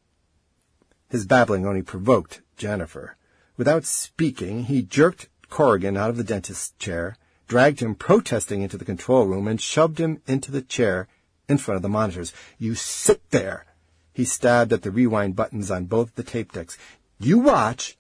His 1.09 1.24
babbling 1.24 1.66
only 1.66 1.83
provoked 1.83 2.42
Jennifer. 2.57 3.16
Without 3.57 3.85
speaking, 3.85 4.64
he 4.64 4.83
jerked 4.83 5.29
Corrigan 5.49 5.97
out 5.97 6.11
of 6.11 6.16
the 6.16 6.25
dentist's 6.25 6.73
chair, 6.79 7.16
dragged 7.49 7.81
him 7.81 7.95
protesting 7.95 8.62
into 8.62 8.77
the 8.77 8.85
control 8.85 9.27
room, 9.27 9.47
and 9.47 9.61
shoved 9.61 9.99
him 9.99 10.21
into 10.27 10.51
the 10.51 10.62
chair 10.62 11.09
in 11.49 11.59
front 11.59 11.77
of 11.77 11.83
the 11.83 11.88
monitors. 11.88 12.33
You 12.59 12.75
sit 12.75 13.31
there! 13.31 13.66
He 14.12 14.25
stabbed 14.25 14.73
at 14.73 14.83
the 14.83 14.90
rewind 14.90 15.37
buttons 15.37 15.71
on 15.71 15.85
both 15.85 16.14
the 16.14 16.23
tape 16.23 16.53
decks. 16.53 16.79
You 17.19 17.38
watch! 17.38 17.97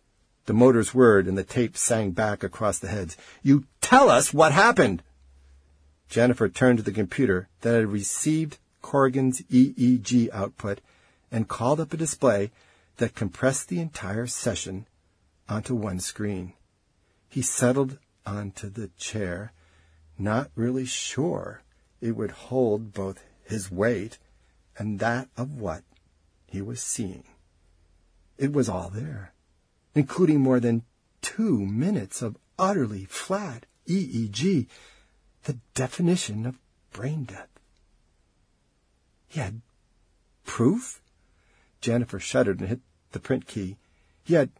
The 0.46 0.54
motors 0.54 0.94
whirred 0.94 1.26
and 1.26 1.36
the 1.36 1.44
tape 1.44 1.76
sang 1.76 2.12
back 2.12 2.42
across 2.42 2.78
the 2.78 2.88
heads. 2.88 3.16
You 3.42 3.64
tell 3.80 4.08
us 4.08 4.32
what 4.32 4.52
happened! 4.52 5.02
Jennifer 6.08 6.48
turned 6.48 6.78
to 6.78 6.84
the 6.84 6.92
computer 6.92 7.48
that 7.62 7.74
had 7.74 7.86
received 7.86 8.58
Corrigan's 8.80 9.42
EEG 9.42 10.30
output 10.32 10.80
and 11.32 11.48
called 11.48 11.80
up 11.80 11.92
a 11.92 11.96
display 11.96 12.52
that 12.96 13.14
compressed 13.14 13.68
the 13.68 13.80
entire 13.80 14.26
session 14.26 14.86
onto 15.48 15.74
one 15.74 16.00
screen. 16.00 16.54
He 17.28 17.42
settled 17.42 17.98
onto 18.24 18.68
the 18.68 18.88
chair, 18.96 19.52
not 20.18 20.50
really 20.54 20.84
sure 20.86 21.62
it 22.00 22.12
would 22.12 22.30
hold 22.30 22.92
both 22.92 23.22
his 23.44 23.70
weight 23.70 24.18
and 24.78 24.98
that 24.98 25.28
of 25.36 25.58
what 25.58 25.82
he 26.46 26.60
was 26.60 26.82
seeing. 26.82 27.24
It 28.38 28.52
was 28.52 28.68
all 28.68 28.90
there, 28.90 29.32
including 29.94 30.40
more 30.40 30.60
than 30.60 30.84
two 31.22 31.64
minutes 31.64 32.22
of 32.22 32.36
utterly 32.58 33.04
flat 33.04 33.66
EEG, 33.86 34.66
the 35.44 35.58
definition 35.74 36.44
of 36.46 36.58
brain 36.92 37.24
death. 37.24 37.48
He 39.28 39.40
had 39.40 39.60
proof? 40.44 41.00
Jennifer 41.80 42.18
shuddered 42.18 42.60
and 42.60 42.68
hit 42.68 42.80
the 43.12 43.20
print 43.20 43.46
key. 43.46 43.76
He 44.24 44.34
had 44.34 44.50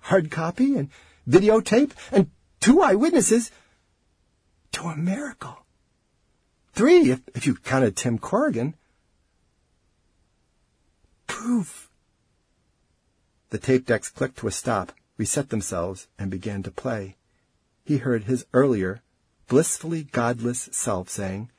hard 0.00 0.30
copy 0.30 0.76
and 0.76 0.90
videotape 1.28 1.92
and 2.12 2.30
two 2.60 2.82
eyewitnesses 2.82 3.50
to 4.72 4.88
a 4.88 4.96
miracle. 4.96 5.64
Three, 6.72 7.10
if, 7.10 7.20
if 7.34 7.46
you 7.46 7.54
counted 7.54 7.96
Tim 7.96 8.18
Corrigan. 8.18 8.74
Proof. 11.26 11.88
The 13.50 13.58
tape 13.58 13.86
decks 13.86 14.08
clicked 14.08 14.38
to 14.38 14.48
a 14.48 14.50
stop, 14.50 14.92
reset 15.16 15.50
themselves, 15.50 16.08
and 16.18 16.30
began 16.30 16.62
to 16.64 16.70
play. 16.70 17.16
He 17.84 17.98
heard 17.98 18.24
his 18.24 18.46
earlier, 18.52 19.02
blissfully 19.46 20.04
godless 20.04 20.68
self 20.72 21.08
saying, 21.08 21.50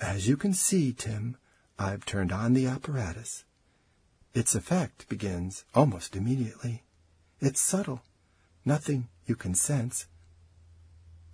As 0.00 0.26
you 0.28 0.36
can 0.36 0.52
see, 0.52 0.92
Tim, 0.92 1.36
I've 1.78 2.04
turned 2.04 2.32
on 2.32 2.54
the 2.54 2.66
apparatus. 2.66 3.44
Its 4.36 4.54
effect 4.54 5.08
begins 5.08 5.64
almost 5.74 6.14
immediately. 6.14 6.82
It's 7.40 7.58
subtle. 7.58 8.02
Nothing 8.66 9.08
you 9.24 9.34
can 9.34 9.54
sense. 9.54 10.08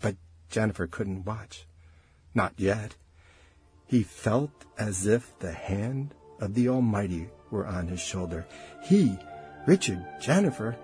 But 0.00 0.14
Jennifer 0.48 0.86
couldn't 0.86 1.24
watch. 1.24 1.66
Not 2.32 2.52
yet. 2.56 2.94
He 3.88 4.04
felt 4.04 4.52
as 4.78 5.04
if 5.04 5.36
the 5.40 5.50
hand 5.50 6.14
of 6.40 6.54
the 6.54 6.68
Almighty 6.68 7.28
were 7.50 7.66
on 7.66 7.88
his 7.88 7.98
shoulder. 7.98 8.46
He, 8.84 9.18
Richard 9.66 10.06
Jennifer, 10.20 10.76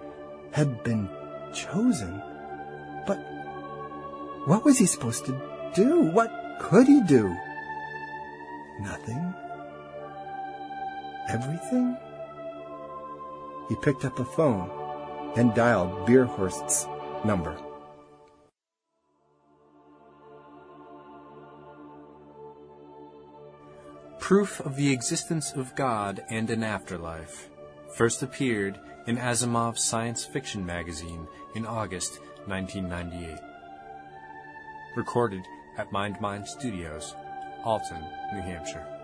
had 0.51 0.83
been 0.83 1.09
chosen. 1.55 2.21
But 3.07 3.19
what 4.45 4.65
was 4.65 4.77
he 4.77 4.87
supposed 4.87 5.25
to 5.27 5.41
do? 5.73 6.01
What 6.01 6.33
could 6.59 6.89
he 6.89 7.01
do? 7.01 7.33
Nothing. 8.81 9.35
Everything? 11.29 11.97
He 13.69 13.77
picked 13.77 14.05
up 14.05 14.19
a 14.19 14.25
phone 14.25 14.71
and 15.37 15.55
dialed 15.55 16.07
Beerhorst's 16.07 16.87
number. 17.25 17.57
Proof 24.19 24.61
of 24.61 24.77
the 24.77 24.93
Existence 24.93 25.53
of 25.53 25.75
God 25.75 26.23
and 26.29 26.51
an 26.51 26.63
Afterlife 26.63 27.49
first 27.95 28.23
appeared 28.23 28.79
in 29.07 29.17
Asimov's 29.17 29.83
science 29.83 30.25
fiction 30.25 30.67
magazine 30.67 31.27
in 31.55 31.65
August 31.65 32.21
1998. 32.47 33.39
Recorded 34.97 35.45
at 35.79 35.93
Mind 35.93 36.21
Mind 36.21 36.47
Studios, 36.47 37.15
Alton, 37.65 38.05
New 38.35 38.41
Hampshire. 38.41 38.98